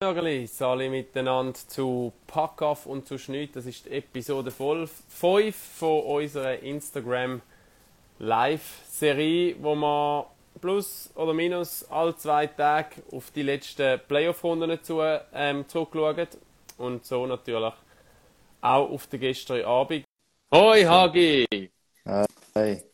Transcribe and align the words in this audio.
Nörgeli, 0.00 0.48
alle 0.60 0.90
miteinander 0.90 1.54
zu 1.54 2.12
Packoff 2.28 2.86
und 2.86 3.08
zu 3.08 3.18
Schnitt. 3.18 3.56
Das 3.56 3.66
ist 3.66 3.84
die 3.84 3.94
Episode 3.94 4.52
5 4.52 4.92
von 5.08 6.02
unserer 6.04 6.56
Instagram 6.60 7.42
Live-Serie, 8.20 9.56
wo 9.58 9.74
wir 9.74 10.26
plus 10.60 11.10
oder 11.16 11.34
minus 11.34 11.82
alle 11.90 12.16
zwei 12.16 12.46
Tage 12.46 13.02
auf 13.10 13.32
die 13.32 13.42
letzten 13.42 13.98
Playoff-Runden 14.06 14.80
zu, 14.84 15.00
ähm, 15.34 15.66
zurückschauen. 15.66 16.28
Und 16.76 17.04
so 17.04 17.26
natürlich 17.26 17.74
auch 18.60 18.90
auf 18.90 19.08
den 19.08 19.18
gestrigen 19.18 19.66
Abend. 19.66 20.04
Hoi 20.52 20.84
Hagi! 20.84 21.72
Hey. 22.54 22.87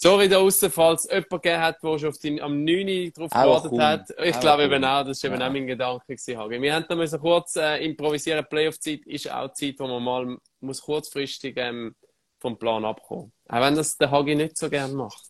Sorry 0.00 0.28
da 0.28 0.38
außen, 0.38 0.70
falls 0.70 1.08
jemand 1.10 1.28
gegeben 1.30 1.60
hat, 1.60 1.82
der 1.82 1.98
schon 1.98 2.08
auf 2.10 2.18
den, 2.18 2.40
am 2.40 2.62
9. 2.62 3.12
drauf 3.12 3.34
gewartet 3.36 3.76
hat. 3.78 4.10
Ich 4.24 4.36
Auch 4.36 4.40
glaube 4.40 4.62
cool. 4.64 4.72
eben 4.72 4.84
auch, 4.84 5.04
das 5.04 5.22
war 5.24 5.30
eben 5.32 5.40
Ja. 5.40 5.48
auch 5.48 5.50
mein 5.52 5.66
Gedanke. 5.66 6.04
Gewesen. 6.06 6.62
Wir 6.62 6.74
haben 6.74 6.96
müssen 6.98 7.18
kurz 7.20 7.56
äh, 7.56 7.84
improvisieren. 7.84 8.46
Playoff-Zeit 8.48 9.00
ist 9.06 9.28
auch 9.30 9.52
Zeit, 9.54 9.74
wo 9.80 9.88
man 9.88 10.02
mal 10.04 10.36
muss 10.60 10.82
kurzfristig 10.82 11.54
ähm, 11.56 11.96
vom 12.38 12.56
Plan 12.56 12.84
abkommen 12.84 13.32
Auch 13.48 13.60
wenn 13.60 13.74
das 13.74 13.96
der 13.96 14.10
Hagi 14.12 14.36
nicht 14.36 14.56
so 14.56 14.70
gerne 14.70 14.94
macht. 14.94 15.28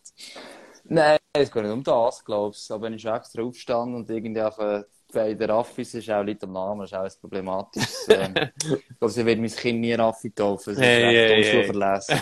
Nein, 0.83 1.17
es 1.33 1.51
geht 1.51 1.63
nicht 1.63 1.71
um 1.71 1.83
das, 1.83 2.23
glaube 2.23 2.55
ich. 2.55 2.71
Aber 2.71 2.83
wenn 2.83 2.93
ich 2.93 3.05
extra 3.05 3.41
aufstand 3.41 3.95
und 3.95 4.09
irgendwie 4.09 4.41
auf 4.41 4.57
äh, 4.59 4.83
bei 5.11 5.33
der 5.33 5.49
Raffis 5.49 5.95
ist 5.95 6.09
auch 6.11 6.23
nicht 6.23 6.43
am 6.43 6.53
Namen, 6.53 6.81
das 6.81 6.91
ist 6.91 6.97
auch 6.97 7.03
ein 7.03 7.11
problematisches. 7.21 8.07
ähm, 8.09 8.51
ich 8.59 8.99
glaube, 8.99 9.11
sie 9.13 9.25
wird 9.25 9.39
mein 9.39 9.49
Kind 9.49 9.79
nie 9.81 9.93
Raffi 9.93 10.31
taufen. 10.31 10.75
Das 10.75 10.83
ist 10.83 10.83
Hey, 10.83 11.03
recht 11.03 11.25
hey, 11.27 11.43
hey. 11.43 11.59
unzuverlässig. 11.59 12.21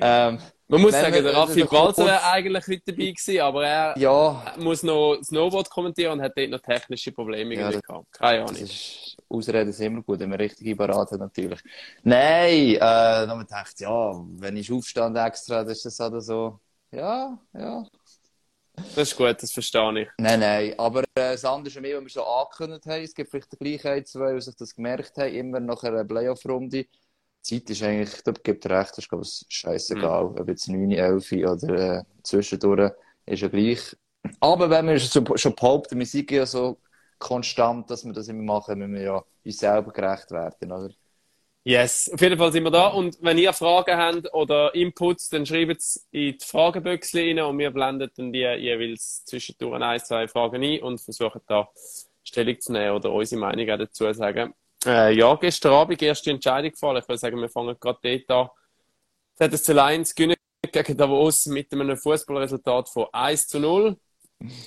ähm, 0.00 0.38
Man 0.68 0.80
muss 0.80 0.92
Wenn 0.94 1.02
sagen, 1.12 1.24
der 1.24 1.34
Raffi 1.34 1.64
Balzer 1.64 2.06
wäre 2.06 2.24
eigentlich 2.24 2.66
heute 2.66 2.82
dabei 2.86 3.04
gewesen, 3.12 3.40
aber 3.40 3.66
er 3.66 3.98
ja, 3.98 4.54
muss 4.58 4.82
noch 4.82 5.18
Snowboard 5.22 5.70
kommentieren 5.70 6.14
und 6.14 6.22
hat 6.22 6.32
dort 6.36 6.50
noch 6.50 6.60
technische 6.60 7.12
Probleme 7.12 7.54
Ja, 7.54 7.70
das- 7.70 7.82
gehabt. 7.82 8.12
Keine 8.12 8.42
Ahnung. 8.42 8.56
ist, 8.56 9.16
Ausreden 9.28 9.72
sind 9.72 9.86
immer 9.86 10.02
gut, 10.02 10.18
wenn 10.18 10.28
man 10.30 10.40
richtig 10.40 10.76
beraten 10.76 11.18
natürlich. 11.18 11.60
Nein, 12.02 12.74
äh, 12.74 12.78
dann 12.78 13.40
ich 13.40 13.46
gedacht, 13.46 13.78
ja, 13.80 14.12
wenn 14.38 14.56
ich 14.56 14.72
aufstand 14.72 15.16
extra, 15.16 15.62
das 15.62 15.78
ist 15.78 15.86
das 15.86 16.00
halt 16.00 16.22
so, 16.22 16.58
ja, 16.90 17.38
ja, 17.52 17.86
Das 18.74 18.96
ist 19.10 19.16
gut, 19.16 19.40
das 19.40 19.52
verstehe 19.52 20.02
ich. 20.02 20.08
Nein, 20.18 20.40
nein, 20.40 20.74
aber 20.78 21.00
äh, 21.02 21.04
das 21.32 21.44
andere 21.44 21.68
ist 21.68 21.80
mehr, 21.80 21.96
was 21.96 22.02
wir 22.04 22.10
so 22.10 22.24
angekündigt 22.24 22.86
haben. 22.86 23.02
Es 23.02 23.14
gibt 23.14 23.30
vielleicht 23.30 23.52
die 23.52 23.56
Gleichheit, 23.56 24.08
zwei, 24.08 24.34
die 24.34 24.40
sich 24.40 24.54
das 24.56 24.74
gemerkt 24.74 25.16
haben, 25.16 25.32
immer 25.34 25.60
nach 25.60 25.82
einer 25.84 26.04
Playoff-Runde. 26.04 26.86
Zeit 27.46 27.70
ist 27.70 27.82
eigentlich, 27.82 28.22
da 28.22 28.32
gibt 28.32 28.66
recht, 28.66 28.90
das 28.90 28.98
ist 28.98 29.08
glaube 29.08 29.24
ich 29.24 29.44
scheißegal, 29.48 30.24
ob 30.24 30.48
jetzt 30.48 30.68
9, 30.68 30.90
11 30.92 31.32
oder 31.32 31.98
äh, 31.98 32.02
zwischendurch, 32.22 32.92
ist 33.26 33.42
ja 33.42 33.48
gleich. 33.48 33.96
Aber 34.40 34.68
wenn 34.70 34.88
wir 34.88 34.98
schon, 34.98 35.36
schon 35.36 35.54
behaupten, 35.54 35.98
wir 35.98 36.06
sind 36.06 36.30
ja 36.30 36.46
so 36.46 36.78
konstant, 37.18 37.90
dass 37.90 38.04
wir 38.04 38.12
das 38.12 38.28
immer 38.28 38.42
machen, 38.42 38.78
müssen 38.78 38.94
wir 38.94 39.02
ja 39.02 39.24
uns 39.44 39.58
selber 39.58 39.92
gerecht 39.92 40.30
werden, 40.30 40.72
oder? 40.72 40.90
Yes, 41.64 42.08
auf 42.14 42.20
jeden 42.20 42.38
Fall 42.38 42.52
sind 42.52 42.62
wir 42.62 42.70
da. 42.70 42.86
Und 42.88 43.18
wenn 43.22 43.38
ihr 43.38 43.52
Fragen 43.52 43.96
habt 43.96 44.32
oder 44.32 44.72
Inputs, 44.72 45.28
dann 45.30 45.44
schreibt 45.44 45.80
es 45.80 46.06
in 46.12 46.38
die 46.38 46.44
Fragebüchse 46.44 47.18
rein 47.18 47.40
und 47.40 47.58
wir 47.58 47.72
blenden 47.72 48.08
dann 48.16 48.32
die 48.32 48.38
jeweils 48.38 49.24
zwischendurch 49.24 49.82
ein, 49.82 49.98
zwei 49.98 50.28
Fragen 50.28 50.62
ein 50.62 50.80
und 50.80 51.00
versuchen 51.00 51.40
da 51.48 51.68
Stellung 52.22 52.60
zu 52.60 52.72
nehmen 52.72 52.94
oder 52.94 53.12
unsere 53.12 53.40
Meinung 53.40 53.66
dazu 53.66 54.04
zu 54.04 54.14
sagen. 54.14 54.54
Äh, 54.86 55.16
ja, 55.16 55.34
gestern 55.34 55.72
Abend 55.72 56.00
erste 56.00 56.30
Entscheidung 56.30 56.70
gefallen. 56.70 56.98
Ich 56.98 57.08
würde 57.08 57.18
sagen, 57.18 57.40
wir 57.40 57.48
fangen 57.48 57.76
gerade 57.80 58.22
dort 58.26 58.30
an. 58.30 59.50
ZSC 59.50 59.72
Lions 59.72 60.14
gewinnen 60.14 60.36
gegen 60.72 60.96
Davos 60.96 61.46
mit 61.46 61.72
einem 61.72 61.96
Fußballresultat 61.96 62.88
von 62.88 63.06
1 63.12 63.48
zu 63.48 63.58
0 63.58 63.96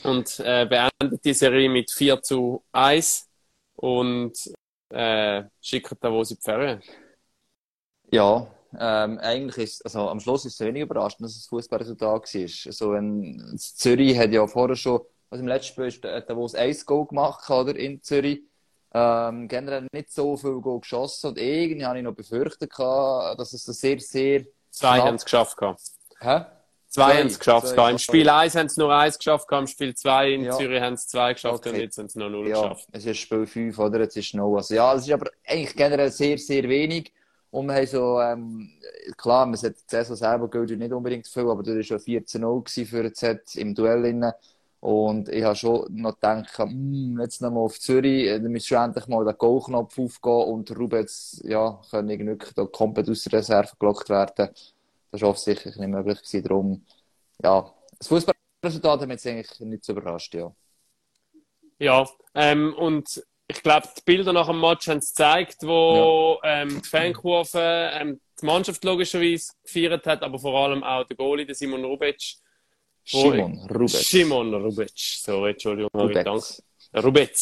und 0.03 0.39
äh, 0.39 0.66
beendet 0.66 1.23
die 1.23 1.34
Serie 1.34 1.70
mit 1.70 1.89
4 1.92 2.22
zu 2.22 2.64
1 2.73 3.30
und 3.76 4.34
äh, 4.89 5.44
schicken 5.61 5.98
Davos 6.02 6.31
in 6.31 6.38
die 6.38 6.44
Ferien. 6.44 6.83
Ja, 8.11 8.48
ähm, 8.78 9.17
eigentlich 9.20 9.58
ist, 9.58 9.86
also 9.86 10.09
am 10.09 10.20
Schluss 10.20 10.45
ist 10.45 10.59
es 10.59 10.59
wenig 10.59 10.83
überraschend, 10.83 11.22
dass 11.22 11.36
es 11.36 11.45
ein 11.45 11.49
Fußballresultat 11.49 12.33
war. 12.33 12.42
Also, 12.66 12.92
wenn, 12.92 13.55
Zürich 13.58 14.17
hat 14.17 14.32
ja 14.32 14.45
vorher 14.48 14.76
schon, 14.76 15.02
also 15.30 15.42
im 15.42 15.48
letzten 15.48 15.73
Spiel 15.73 16.02
der 16.02 16.22
Davos 16.22 16.55
ein 16.55 16.76
Goal 16.86 17.08
gemacht, 17.08 17.49
oder, 17.49 17.76
in 17.76 18.02
Zürich. 18.02 18.48
Ähm, 18.94 19.48
generell 19.48 19.88
nicht 19.92 20.11
so 20.11 20.36
viel 20.36 20.60
Goal 20.61 20.80
geschossen 20.80 21.27
und 21.27 21.38
irgendwie 21.38 21.86
habe 21.86 22.00
ich 22.00 22.04
noch 22.04 22.14
befürchtet, 22.16 22.72
gehabt, 22.72 23.39
dass 23.39 23.54
es 23.54 23.64
so 23.64 23.72
sehr, 23.72 24.00
sehr, 24.00 24.45
Zwei 24.72 25.00
haben 25.02 25.16
es 25.16 25.23
geschafft. 25.23 25.58
gehabt. 25.58 25.82
hä? 26.22 26.42
Zwei, 26.88 27.04
Zwei. 27.11 27.20
haben 27.20 27.28
es 27.28 27.38
geschafft. 27.38 27.67
Zwei, 27.67 27.76
gehabt. 27.76 27.92
Im. 27.92 27.98
Spiel 27.99 28.30
1 28.30 28.55
haben 28.55 28.67
sie 28.70 28.80
nur 28.82 28.92
eins 28.95 29.17
geschafft, 29.20 29.48
gehabt. 29.48 29.61
im 29.61 29.67
Spiel 29.67 29.94
2 29.95 30.32
in 30.32 30.44
Ja. 30.45 30.58
Zürich 30.58 30.82
haben 30.82 30.98
sie 30.98 31.08
zwei 31.08 31.33
geschafft 31.33 31.64
und 31.67 31.72
Okay. 31.73 31.82
jetzt 31.83 31.99
haben 31.99 32.10
sie 32.10 32.17
noch 32.17 32.30
null 32.30 32.48
Ja, 32.48 32.61
geschafft. 32.64 32.88
es 32.92 33.05
ist 33.05 33.17
Spiel 33.20 33.45
5, 33.45 33.78
oder? 33.78 33.99
Jetzt 33.99 34.17
ist 34.17 34.33
noch 34.33 34.52
was. 34.55 34.70
Ja, 34.70 34.95
es 34.95 35.05
ist 35.05 35.11
aber 35.14 35.30
eigentlich 35.48 35.76
generell 35.76 36.11
sehr, 36.11 36.39
sehr 36.39 36.64
wenig. 36.67 37.14
Und 37.52 37.67
wir 37.67 37.76
haben 37.76 37.86
so, 37.88 38.20
ähm, 38.20 38.72
klar, 39.17 39.45
man 39.45 39.55
sagt, 39.55 39.78
die 39.82 39.83
Saison 39.95 40.16
selber 40.16 40.49
gilt 40.49 40.72
nicht 40.80 40.92
unbedingt 40.92 41.28
viel, 41.28 41.48
aber 41.48 41.61
das 41.61 41.76
war 41.76 41.83
schon 41.83 41.99
14-0 41.99 42.64
gewesen 42.64 42.86
für 42.88 43.14
Z 43.14 43.55
im 43.55 43.76
Duell. 43.76 44.05
Innen. 44.05 44.32
Und 44.82 45.28
ich 45.28 45.44
habe 45.44 45.56
schon 45.56 45.88
noch 45.90 46.16
gedacht, 46.16 46.58
hm, 46.58 47.20
jetzt 47.20 47.42
nochmal 47.42 47.64
auf 47.64 47.80
Zürich, 47.80 48.28
äh, 48.28 48.40
dann 48.40 48.52
müsste 48.52 48.70
schon 48.70 48.86
endlich 48.86 49.08
mal 49.08 49.26
der 49.26 49.34
Goalknopf 49.34 50.00
aufgehen 50.00 50.54
und 50.54 50.78
Rubens, 50.78 51.42
ja, 51.44 51.82
können 51.90 52.10
irgendwie 52.10 52.54
da 52.56 52.66
komplett 52.66 53.10
aus 53.10 53.23
der 53.23 53.40
Reserve 53.40 53.72
gelockt 53.78 54.10
werden. 54.10 54.50
Das 55.12 55.22
war 55.22 55.30
offensichtlich 55.30 55.76
nicht 55.76 55.90
möglich 55.90 56.20
gewesen. 56.22 56.44
Darum, 56.44 56.86
ja, 57.44 57.73
das 57.98 58.08
Fußballresultat 58.08 59.02
hat 59.02 59.08
mich 59.08 59.16
jetzt 59.16 59.28
eigentlich 59.28 59.60
nicht 59.60 59.84
so 59.84 59.92
überrascht, 59.92 60.34
ja. 60.34 60.52
Ja, 61.80 62.08
ähm, 62.36 62.73
und 62.78 63.22
ich 63.48 63.64
glaube, 63.64 63.88
die 63.98 64.02
Bilder 64.06 64.32
nach 64.32 64.48
dem 64.48 64.61
Match 64.61 64.88
haben 64.88 65.00
es 65.00 65.10
gezeigt, 65.10 65.58
wo 65.61 66.40
ähm, 66.44 66.82
die 66.82 66.88
Fankurve 66.88 67.92
ähm, 67.94 68.22
die 68.40 68.46
Mannschaft 68.46 68.84
logischerweise 68.84 69.54
gefeiert 69.64 70.06
hat, 70.06 70.22
aber 70.23 70.40
vor 70.40 70.58
allem 70.58 70.84
auch 70.84 71.06
der 71.06 71.17
Goalie, 71.17 71.46
der 71.46 71.56
Simon 71.56 71.84
Rubic. 71.84 72.36
Simon 73.09 73.59
Rubens. 73.70 74.09
Simon 74.09 74.53
Rubic. 74.53 74.92
Sorry, 74.95 75.52
Entschuldigung. 75.52 75.89
gedacht. 76.08 76.27
Rubens. 76.27 76.64
Rubec. 76.95 77.36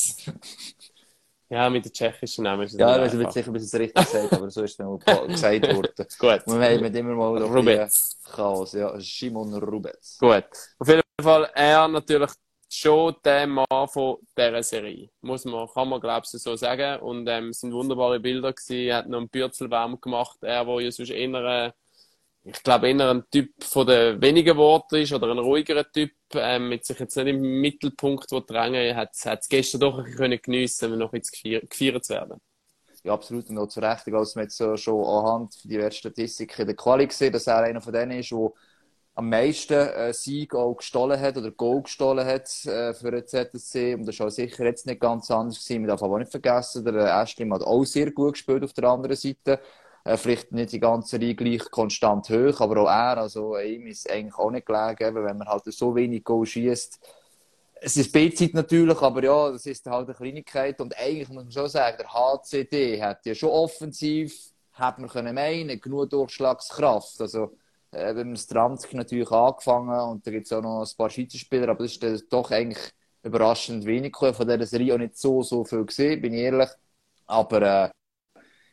Ja, 1.50 1.70
mit 1.70 1.86
den 1.86 1.94
tschechischen 1.94 2.44
Namen 2.44 2.64
ist 2.64 2.74
es 2.74 2.80
Ja, 2.80 2.96
ich 2.98 3.04
weiß 3.04 3.14
nicht 3.14 3.32
sicher, 3.32 3.50
ob 3.50 3.56
ich 3.56 3.64
es 3.64 3.74
richtig 3.74 4.06
gesagt 4.06 4.34
aber 4.34 4.50
so 4.50 4.64
ist 4.64 4.78
es 4.78 4.86
auch 4.86 5.00
gesagt 5.00 5.68
worden. 5.76 6.08
Gut. 6.20 6.48
Wir 6.48 6.78
haben 6.78 6.96
immer 6.96 7.16
mal 7.16 7.40
noch 7.40 7.64
bisschen 7.64 7.90
Chaos, 8.36 8.74
ja. 8.74 9.00
Simon 9.00 9.54
Rubens. 9.54 10.18
Gut. 10.20 10.46
Auf 10.80 10.88
jeden 10.88 11.02
Fall, 11.22 11.50
er 11.56 11.88
natürlich 11.88 12.32
schon 12.70 13.16
der 13.24 13.48
Mann 13.48 13.88
von 13.88 14.18
dieser 14.38 14.62
Serie. 14.62 15.10
Muss 15.22 15.46
man, 15.46 15.70
kann 15.74 15.88
man, 15.88 16.02
glaube 16.02 16.26
ich, 16.26 16.42
so 16.42 16.56
sagen. 16.58 17.00
Und, 17.02 17.28
ähm, 17.28 17.50
es 17.50 17.62
sind 17.62 17.72
wunderbare 17.74 18.20
Bilder 18.20 18.52
gewesen. 18.52 18.88
Er 18.88 18.98
hat 18.98 19.08
noch 19.08 19.20
einen 19.20 19.30
Bürzelbaum 19.30 20.02
gemacht. 20.02 20.38
Er, 20.42 20.68
wo 20.68 20.82
ja 20.82 20.92
sonst 20.92 21.12
eher, 21.12 21.34
äh, 21.34 21.72
ich 22.50 22.64
glaube, 22.64 22.90
eher 22.90 23.10
ein 23.10 23.24
Typ 23.30 23.52
von 23.62 23.86
den 23.86 24.22
wenigen 24.22 24.56
Worten 24.56 24.96
ist 24.96 25.12
oder 25.12 25.30
ein 25.30 25.38
ruhigerer 25.38 25.92
Typ, 25.92 26.12
ähm, 26.34 26.70
mit 26.70 26.86
sich 26.86 26.98
jetzt 26.98 27.16
nicht 27.18 27.28
im 27.28 27.42
Mittelpunkt 27.42 28.32
wo 28.32 28.40
drängen, 28.40 28.96
hat 28.96 29.10
es 29.14 29.50
gestern 29.50 29.82
doch 29.82 30.00
ein 30.00 30.06
können 30.06 30.40
geniessen, 30.42 30.98
noch 30.98 31.14
jetzt 31.14 31.32
gefeiert, 31.32 31.70
gefeiert 31.70 32.06
zu 32.06 32.14
werden. 32.14 32.40
Ja, 33.04 33.14
absolut. 33.14 33.50
Und 33.50 33.58
auch 33.58 33.68
zu 33.68 33.80
Recht. 33.80 34.08
Also, 34.08 34.40
man 34.40 34.50
so 34.50 34.76
schon 34.78 35.06
anhand 35.06 35.64
diverser 35.64 35.92
Statistiken 35.92 36.62
in 36.62 36.68
der 36.68 36.76
Quali 36.76 37.08
gesehen, 37.08 37.32
dass 37.34 37.48
er 37.48 37.60
einer 37.60 37.82
von 37.82 37.94
denen 37.94 38.20
ist, 38.20 38.32
der 38.32 38.52
am 39.16 39.30
meisten 39.30 39.74
äh, 39.74 40.14
Sieg 40.14 40.54
auch 40.54 40.76
gestohlen 40.76 41.20
hat 41.20 41.38
oder 41.38 41.52
Goal 41.52 41.82
gestohlen 41.82 42.26
hat 42.26 42.50
äh, 42.66 42.94
für 42.94 43.12
den 43.12 43.26
ZSC. 43.26 43.96
Und 43.96 44.06
das 44.06 44.22
auch 44.22 44.30
sicher 44.30 44.64
jetzt 44.66 44.86
nicht 44.86 45.02
ganz 45.02 45.32
anders 45.32 45.64
gewesen. 45.64 45.82
Man 45.82 45.90
darf 45.90 46.04
aber 46.04 46.16
auch 46.16 46.20
nicht 46.20 46.32
vergessen, 46.32 46.86
der 46.86 46.94
äh, 46.96 47.22
Ashlim 47.24 47.54
hat 47.54 47.64
auch 47.64 47.84
sehr 47.84 48.12
gut 48.12 48.34
gespielt 48.34 48.64
auf 48.64 48.74
der 48.74 48.86
anderen 48.86 49.16
Seite. 49.16 49.60
Äh, 50.08 50.16
vielleicht 50.16 50.54
nicht 50.54 50.72
die 50.72 50.80
ganze 50.80 51.20
Reihe 51.20 51.36
gleich 51.36 51.70
konstant 51.70 52.30
hoch, 52.30 52.62
aber 52.62 52.82
auch 52.84 52.88
er, 52.88 53.18
also 53.18 53.58
ihm 53.58 53.88
ist 53.88 54.10
eigentlich 54.10 54.36
auch 54.36 54.52
nicht 54.52 54.66
gelegen, 54.66 55.04
eben, 55.04 55.26
wenn 55.26 55.38
man 55.38 55.48
halt 55.50 55.66
so 55.66 55.94
wenig 55.96 56.24
Goal 56.24 56.46
schießt. 56.46 57.00
Es 57.82 57.98
ist 57.98 58.14
B-Zeit 58.14 58.54
natürlich, 58.54 59.02
aber 59.02 59.22
ja, 59.24 59.52
das 59.52 59.66
ist 59.66 59.86
halt 59.86 60.08
eine 60.08 60.16
Kleinigkeit. 60.16 60.80
Und 60.80 60.98
eigentlich 60.98 61.28
muss 61.28 61.44
man 61.44 61.52
schon 61.52 61.68
sagen, 61.68 61.98
der 62.00 62.14
HCD 62.14 63.02
hat 63.04 63.26
ja 63.26 63.36
schon 63.36 63.50
offensiv, 63.50 64.34
hat 64.74 64.98
man 64.98 65.10
können 65.10 65.36
meinen, 65.36 65.80
genug 65.82 66.10
Durchschlagskraft. 66.10 67.20
Also, 67.20 67.58
äh, 67.92 68.16
wenn 68.16 68.28
man 68.28 68.36
das 68.36 68.48
30 68.48 68.94
natürlich 68.94 69.30
angefangen 69.30 70.00
und 70.10 70.26
da 70.26 70.32
gibt 70.32 70.46
es 70.46 70.54
auch 70.54 70.62
noch 70.62 70.84
ein 70.84 70.98
paar 70.98 71.10
Schiedsspieler, 71.10 71.68
aber 71.68 71.84
das 71.84 71.94
ist 71.94 72.04
dann 72.04 72.22
doch 72.30 72.50
eigentlich 72.52 72.94
überraschend 73.24 73.86
wenig 73.86 74.14
gewesen. 74.14 74.36
von 74.36 74.48
dieser 74.48 74.66
Serie 74.66 74.94
auch 74.94 75.00
nicht 75.00 75.18
so, 75.18 75.44
so 75.44 75.66
viel 75.66 75.84
gesehen, 75.86 76.22
bin 76.22 76.34
ich 76.34 76.42
ehrlich. 76.44 76.70
Aber 77.26 77.62
äh, 77.62 77.90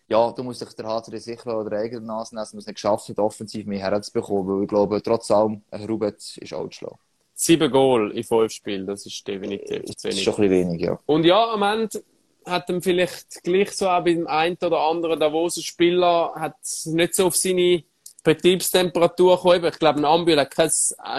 ja, 0.09 0.33
da 0.33 0.43
muss 0.43 0.59
sich 0.59 0.73
der 0.75 0.87
HCD 0.87 1.19
sicher 1.19 1.59
oder 1.59 1.79
eigene 1.79 2.07
Nase 2.07 2.35
nehmen, 2.35 2.43
es 2.45 2.53
nicht 2.53 2.75
geschafft 2.75 3.09
hat, 3.09 3.19
offensiv 3.19 3.67
mehr 3.67 3.81
herzubekommen, 3.81 4.47
weil 4.47 4.63
ich 4.65 4.69
glaube, 4.69 5.03
trotz 5.03 5.31
allem, 5.31 5.63
ein 5.71 5.85
Rubet 5.85 6.37
ist 6.37 6.53
auch 6.53 6.69
zu. 6.69 6.87
Sieben 7.35 7.71
Goal 7.71 8.13
in 8.13 8.23
fünf 8.23 8.53
Spielen, 8.53 8.87
das 8.87 9.07
ist 9.07 9.27
definitiv 9.27 9.85
zu 9.87 9.93
Das 9.93 9.97
ist 9.97 10.05
wenig. 10.05 10.23
schon 10.23 10.35
ein 10.35 10.49
bisschen 10.49 10.69
wenig, 10.69 10.83
ja. 10.83 10.99
Und 11.07 11.25
ja, 11.25 11.53
am 11.53 11.63
Ende 11.63 12.05
hat 12.47 12.69
ihm 12.69 12.83
vielleicht 12.83 13.43
gleich 13.43 13.73
so 13.73 13.89
auch 13.89 14.05
beim 14.05 14.27
einen 14.27 14.57
oder 14.63 14.81
anderen 14.81 15.19
Davoser 15.19 15.63
Spieler 15.63 16.33
hat 16.37 16.57
nicht 16.85 17.15
so 17.15 17.27
auf 17.27 17.37
seine 17.37 17.83
Betriebstemperatur 18.23 19.37
gekommen. 19.37 19.65
Ich 19.65 19.79
glaube, 19.79 20.01
ein 20.01 20.05
Ambil 20.05 20.39
hat 20.41 20.51
kein, 20.51 20.71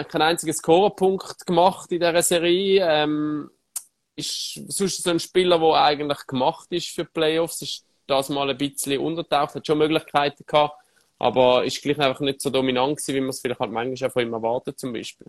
kein 0.08 0.22
einzigen 0.22 0.54
Scorerpunkt 0.54 1.46
gemacht 1.46 1.90
in 1.92 2.00
dieser 2.00 2.22
Serie. 2.22 2.86
Ähm, 2.88 3.50
ist 4.16 4.60
sonst 4.68 5.02
so 5.02 5.10
ein 5.10 5.20
Spieler, 5.20 5.58
der 5.58 5.74
eigentlich 5.74 6.26
gemacht 6.26 6.68
ist 6.70 6.88
für 6.88 7.04
Playoffs. 7.04 7.62
Ist 7.62 7.84
das 8.06 8.28
mal 8.28 8.48
ein 8.50 8.58
bisschen 8.58 9.00
untertaucht, 9.00 9.54
hat 9.54 9.66
schon 9.66 9.78
Möglichkeiten 9.78 10.44
gehabt, 10.46 10.76
aber 11.18 11.64
ist 11.64 11.82
gleich 11.82 11.98
einfach 11.98 12.20
nicht 12.20 12.40
so 12.40 12.50
dominant 12.50 12.96
gewesen, 12.96 13.14
wie 13.14 13.20
man 13.20 13.30
es 13.30 13.40
vielleicht 13.40 13.60
halt 13.60 13.72
manchmal 13.72 14.10
von 14.10 14.22
ihm 14.22 14.32
erwartet, 14.32 14.78
zum 14.78 14.92
Beispiel. 14.92 15.26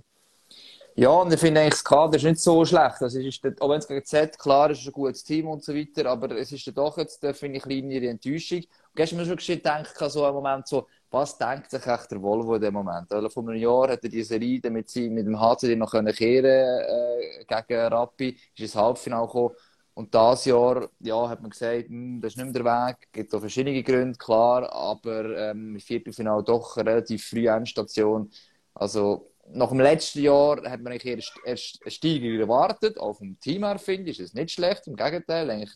Ja, 1.00 1.10
und 1.10 1.32
ich 1.32 1.40
finde 1.40 1.62
eigentlich, 1.62 1.76
das 1.76 1.84
Kader 1.84 2.18
ist 2.18 2.24
nicht 2.24 2.40
so 2.40 2.66
schlecht. 2.66 3.00
Also, 3.04 3.20
es 3.20 3.26
ist, 3.26 3.62
auch 3.62 3.70
wenn 3.70 3.78
es 3.78 3.88
gegen 3.88 4.04
Z, 4.04 4.40
klar, 4.40 4.72
es 4.72 4.80
ist 4.80 4.88
ein 4.88 4.94
gutes 4.94 5.24
Team 5.24 5.48
und 5.48 5.64
so 5.64 5.76
weiter, 5.76 6.10
aber 6.10 6.36
es 6.36 6.52
ist 6.52 6.76
doch 6.76 6.98
jetzt, 6.98 7.24
finde 7.34 7.58
ich, 7.58 7.64
kleinere 7.64 8.08
Enttäuschung. 8.08 8.62
Und 8.62 8.96
gestern 8.96 9.20
mir 9.20 9.26
schon 9.28 9.38
gedacht, 9.38 9.96
so 9.96 10.26
einen 10.26 10.34
Moment 10.34 10.68
so, 10.68 10.88
was 11.12 11.38
denkt 11.38 11.70
sich 11.70 11.86
echt 11.86 12.10
der 12.10 12.20
Volvo 12.20 12.56
in 12.56 12.62
dem 12.62 12.74
Moment? 12.74 13.12
Also, 13.14 13.30
vor 13.30 13.44
einem 13.44 13.62
Jahr 13.62 13.90
hat 13.90 14.04
er 14.06 14.10
diese 14.10 14.30
Serie 14.30 14.60
mit, 14.72 14.96
mit 14.96 15.28
dem 15.28 15.40
HCD 15.40 15.76
noch 15.76 15.92
können 15.92 16.16
kehren 16.16 16.46
äh, 16.46 17.46
gegen 17.48 17.80
Rappi, 17.80 18.30
ist 18.30 18.60
ins 18.60 18.76
Halbfinale 18.76 19.28
gekommen. 19.28 19.54
Und 19.98 20.14
dieses 20.14 20.46
Jahr, 20.46 20.90
ja, 21.00 21.28
hat 21.28 21.42
man 21.42 21.50
gesagt, 21.50 21.88
hm, 21.88 22.22
das 22.22 22.34
ist 22.34 22.38
nicht 22.38 22.54
mehr 22.54 22.64
der 22.64 22.88
Weg. 22.88 22.98
Es 23.02 23.12
gibt 23.14 23.34
auch 23.34 23.40
verschiedene 23.40 23.82
Gründe, 23.82 24.16
klar, 24.16 24.72
aber 24.72 25.36
ähm, 25.36 25.74
im 25.74 25.80
Viertelfinale 25.80 26.44
doch 26.44 26.78
eine 26.78 26.92
relativ 26.92 27.26
frühe 27.26 27.50
Endstation. 27.50 28.30
Also, 28.76 29.32
nach 29.48 29.70
dem 29.70 29.80
letzten 29.80 30.22
Jahr 30.22 30.58
hat 30.70 30.82
man 30.82 30.94
eigentlich 30.94 31.32
erst, 31.44 31.80
eine 31.82 31.90
Steigerung 31.90 32.40
erwartet. 32.40 33.00
Auch 33.00 33.14
vom 33.14 33.40
Team 33.40 33.64
her 33.66 33.80
finde 33.80 34.12
ich, 34.12 34.20
ist 34.20 34.28
es 34.28 34.34
nicht 34.36 34.52
schlecht. 34.52 34.86
Im 34.86 34.96
Gegenteil, 34.96 35.50
eigentlich 35.50 35.74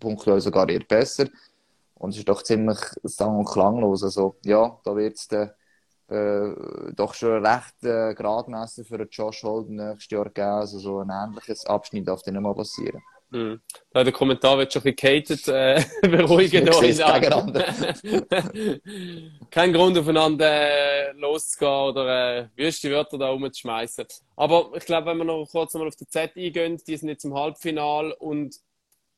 punktuell 0.00 0.40
sogar 0.40 0.68
eher 0.68 0.80
besser. 0.80 1.28
Und 1.94 2.10
es 2.10 2.16
ist 2.16 2.28
doch 2.28 2.42
ziemlich 2.42 2.80
sang- 3.04 3.38
und 3.38 3.48
klanglos. 3.48 4.02
Also, 4.02 4.34
ja, 4.44 4.80
da 4.82 4.96
wird 4.96 5.14
es 5.14 5.28
äh, 5.30 6.92
doch 6.96 7.14
schon 7.14 7.46
recht 7.46 7.84
äh, 7.84 8.14
Gradmesser 8.14 8.84
für 8.84 9.00
Josh 9.08 9.44
Holden 9.44 9.76
nächstes 9.76 10.10
Jahr 10.10 10.28
geben. 10.28 10.48
Also, 10.48 10.80
so 10.80 10.98
ein 10.98 11.10
ähnliches 11.10 11.64
Abschnitt 11.66 12.08
darf 12.08 12.22
dann 12.22 12.34
nicht 12.34 12.42
mal 12.42 12.52
passieren. 12.52 13.00
Hm. 13.32 13.60
Da 13.92 14.02
der 14.02 14.12
Kommentar 14.12 14.58
wird 14.58 14.72
schon 14.72 14.82
ein 14.84 14.94
bisschen 14.94 15.54
äh, 15.54 15.84
beruhigen 16.02 16.68
euch. 16.68 16.98
Kein 19.50 19.72
Grund, 19.72 19.96
aufeinander 19.96 20.50
äh, 20.50 21.12
loszugehen 21.12 21.70
oder 21.70 22.38
äh, 22.38 22.48
wüste 22.56 22.90
Wörter 22.90 23.18
da 23.18 23.28
rumzuschmeißen. 23.28 24.04
Aber 24.36 24.72
ich 24.74 24.84
glaube, 24.84 25.10
wenn 25.10 25.18
wir 25.18 25.24
noch 25.24 25.46
kurz 25.46 25.74
mal 25.74 25.86
auf 25.86 25.94
die 25.94 26.08
Z 26.08 26.36
eingehen, 26.36 26.82
die 26.84 26.96
sind 26.96 27.08
jetzt 27.08 27.24
im 27.24 27.34
Halbfinale 27.34 28.16
und 28.16 28.56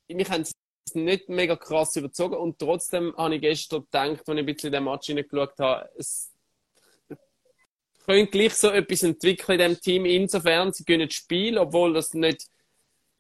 mich 0.09 0.29
haben 0.29 0.45
sie 0.45 0.53
nicht 0.95 1.31
mega 1.31 1.57
krass 1.57 1.97
überzogen 1.97 2.37
und 2.37 2.59
trotzdem 2.59 3.15
habe 3.17 3.37
ich 3.37 3.41
gestern 3.41 3.85
gedacht, 3.85 4.29
als 4.29 4.29
ich 4.29 4.29
ein 4.29 4.47
bisschen 4.47 4.67
in 4.67 4.73
den 4.73 4.85
Match 4.85 5.07
hineingeschaut 5.07 5.59
habe, 5.59 5.89
es 5.97 6.31
könnte 8.05 8.31
gleich 8.31 8.55
so 8.55 8.69
etwas 8.69 9.05
entwickeln 9.05 9.59
in 9.59 9.69
diesem 9.69 9.83
Team. 9.83 10.05
Insofern, 10.05 10.73
sie 10.73 10.85
können 10.85 11.11
Spiel, 11.11 11.57
obwohl 11.57 11.95
das 11.95 12.13
nicht 12.15 12.49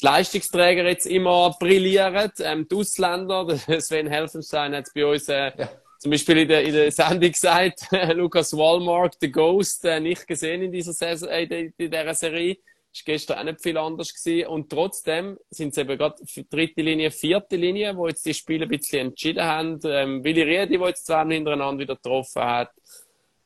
die 0.02 0.06
Leistungsträger 0.06 0.84
jetzt 0.84 1.06
immer 1.06 1.54
brillieren. 1.58 2.32
Ähm, 2.40 2.66
die 2.68 2.74
Ausländer, 2.74 3.56
Sven 3.80 4.08
Helfenstein 4.08 4.74
hat 4.74 4.86
es 4.86 4.92
bei 4.92 5.06
uns 5.06 5.28
äh, 5.28 5.52
ja. 5.56 5.70
zum 5.98 6.10
Beispiel 6.10 6.38
in 6.38 6.48
der, 6.48 6.64
in 6.64 6.72
der 6.72 6.90
Sendung 6.90 7.30
gesagt, 7.30 7.86
Lukas 8.14 8.52
Walmark, 8.56 9.14
The 9.20 9.30
Ghost, 9.30 9.84
äh, 9.84 10.00
nicht 10.00 10.26
gesehen 10.26 10.62
in 10.62 10.72
dieser, 10.72 10.92
Saison, 10.92 11.28
äh, 11.28 11.44
in 11.44 11.72
dieser 11.78 12.14
Serie. 12.14 12.56
Ist 12.94 13.06
gestern 13.06 13.38
auch 13.38 13.44
nicht 13.44 13.62
viel 13.62 13.78
anders 13.78 14.12
gewesen. 14.12 14.48
Und 14.48 14.68
trotzdem 14.68 15.38
sind 15.48 15.70
es 15.70 15.78
eben 15.78 15.96
gerade 15.96 16.22
dritte 16.50 16.82
Linie, 16.82 17.10
vierte 17.10 17.56
Linie, 17.56 17.96
wo 17.96 18.06
jetzt 18.06 18.26
die 18.26 18.34
Spiele 18.34 18.66
ein 18.66 18.68
bisschen 18.68 19.08
entschieden 19.08 19.42
haben. 19.42 19.80
Ähm, 19.84 20.22
Willi 20.22 20.42
Riedi, 20.42 20.76
der 20.76 20.88
jetzt 20.88 21.06
zweimal 21.06 21.34
hintereinander 21.34 21.80
wieder 21.80 21.96
getroffen 21.96 22.42
hat. 22.42 22.70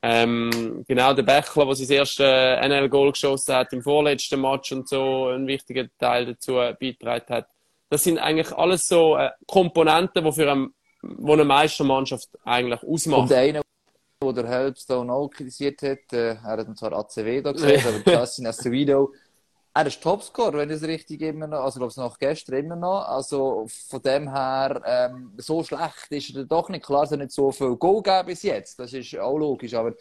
Ähm, 0.08 0.84
genau, 0.86 1.14
der 1.14 1.24
Bächler, 1.24 1.66
der 1.66 1.74
sein 1.74 1.88
erstes 1.88 2.24
äh, 2.24 2.68
NL-Goal 2.68 3.10
geschossen 3.10 3.56
hat 3.56 3.72
im 3.72 3.82
vorletzten 3.82 4.40
Match 4.40 4.70
und 4.70 4.88
so 4.88 5.26
einen 5.26 5.48
wichtigen 5.48 5.90
Teil 5.98 6.26
dazu 6.26 6.52
beigetragen 6.52 7.26
hat. 7.28 7.48
Das 7.90 8.04
sind 8.04 8.18
eigentlich 8.18 8.52
alles 8.52 8.86
so 8.86 9.16
äh, 9.16 9.30
Komponenten, 9.48 10.24
die 10.24 10.32
für 10.32 10.52
ein, 10.52 10.68
wo 11.02 11.32
eine 11.32 11.44
Meistermannschaft 11.44 12.28
eigentlich 12.44 12.84
ausmachen. 12.84 13.22
Und 13.22 13.30
der 13.32 13.38
eine, 13.38 13.62
der 14.22 14.48
Helpstone 14.48 15.12
auch 15.12 15.28
kritisiert 15.28 15.82
hat, 15.82 16.12
äh, 16.12 16.34
er 16.34 16.42
hat 16.42 16.78
zwar 16.78 16.92
ACW 16.92 17.42
da 17.42 17.50
gesehen, 17.50 17.82
aber 18.06 18.20
Justin 18.20 18.46
Acevedo, 18.46 19.12
er 19.76 19.86
ist 19.86 20.02
Topscorer, 20.02 20.54
wenn 20.54 20.70
ich 20.70 20.76
es 20.76 20.82
richtig 20.84 21.20
immer 21.20 21.46
noch, 21.46 21.60
also 21.60 21.78
glaube 21.78 21.90
ich 21.90 21.96
noch 21.98 22.18
gestern 22.18 22.56
immer 22.56 22.76
noch. 22.76 23.06
Also 23.06 23.66
von 23.68 24.00
dem 24.00 24.32
her, 24.32 24.80
ähm, 24.86 25.32
so 25.36 25.62
schlecht 25.62 26.06
ist 26.08 26.34
er 26.34 26.44
doch 26.46 26.70
nicht. 26.70 26.86
Klar, 26.86 27.02
dass 27.02 27.12
er 27.12 27.18
nicht 27.18 27.32
so 27.32 27.52
viel 27.52 27.76
Goal 27.76 28.02
gegeben 28.02 28.26
bis 28.26 28.42
jetzt. 28.42 28.78
Das 28.78 28.94
ist 28.94 29.18
auch 29.18 29.36
logisch, 29.36 29.74
aber 29.74 29.94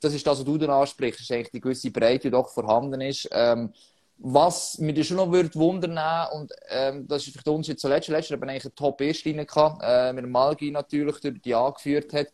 das 0.00 0.14
ist 0.14 0.26
das, 0.26 0.38
was 0.38 0.44
du 0.46 0.56
dann 0.56 0.70
ansprichst, 0.70 1.20
ist 1.20 1.30
eigentlich 1.30 1.50
die 1.50 1.60
gewisse 1.60 1.90
Breite, 1.90 2.28
die 2.28 2.30
doch 2.30 2.48
vorhanden 2.48 3.02
ist. 3.02 3.28
Ähm, 3.32 3.74
was 4.16 4.78
mich 4.78 5.06
schon 5.06 5.18
noch 5.18 5.30
würde 5.30 5.54
wundern 5.54 6.28
und 6.32 6.50
ähm, 6.70 7.06
das 7.06 7.26
ist 7.26 7.38
für 7.38 7.52
uns 7.52 7.68
jetzt 7.68 7.82
zuletzt, 7.82 8.08
letztes 8.08 8.30
Jahr 8.30 8.42
eigentlich 8.42 8.64
eine 8.64 8.74
Top-Erstlinie 8.74 9.46
äh, 9.82 10.12
mit 10.14 10.24
dem 10.24 10.30
Malgi 10.30 10.70
natürlich, 10.70 11.20
der 11.20 11.32
die 11.32 11.54
angeführt 11.54 12.14
hat 12.14 12.28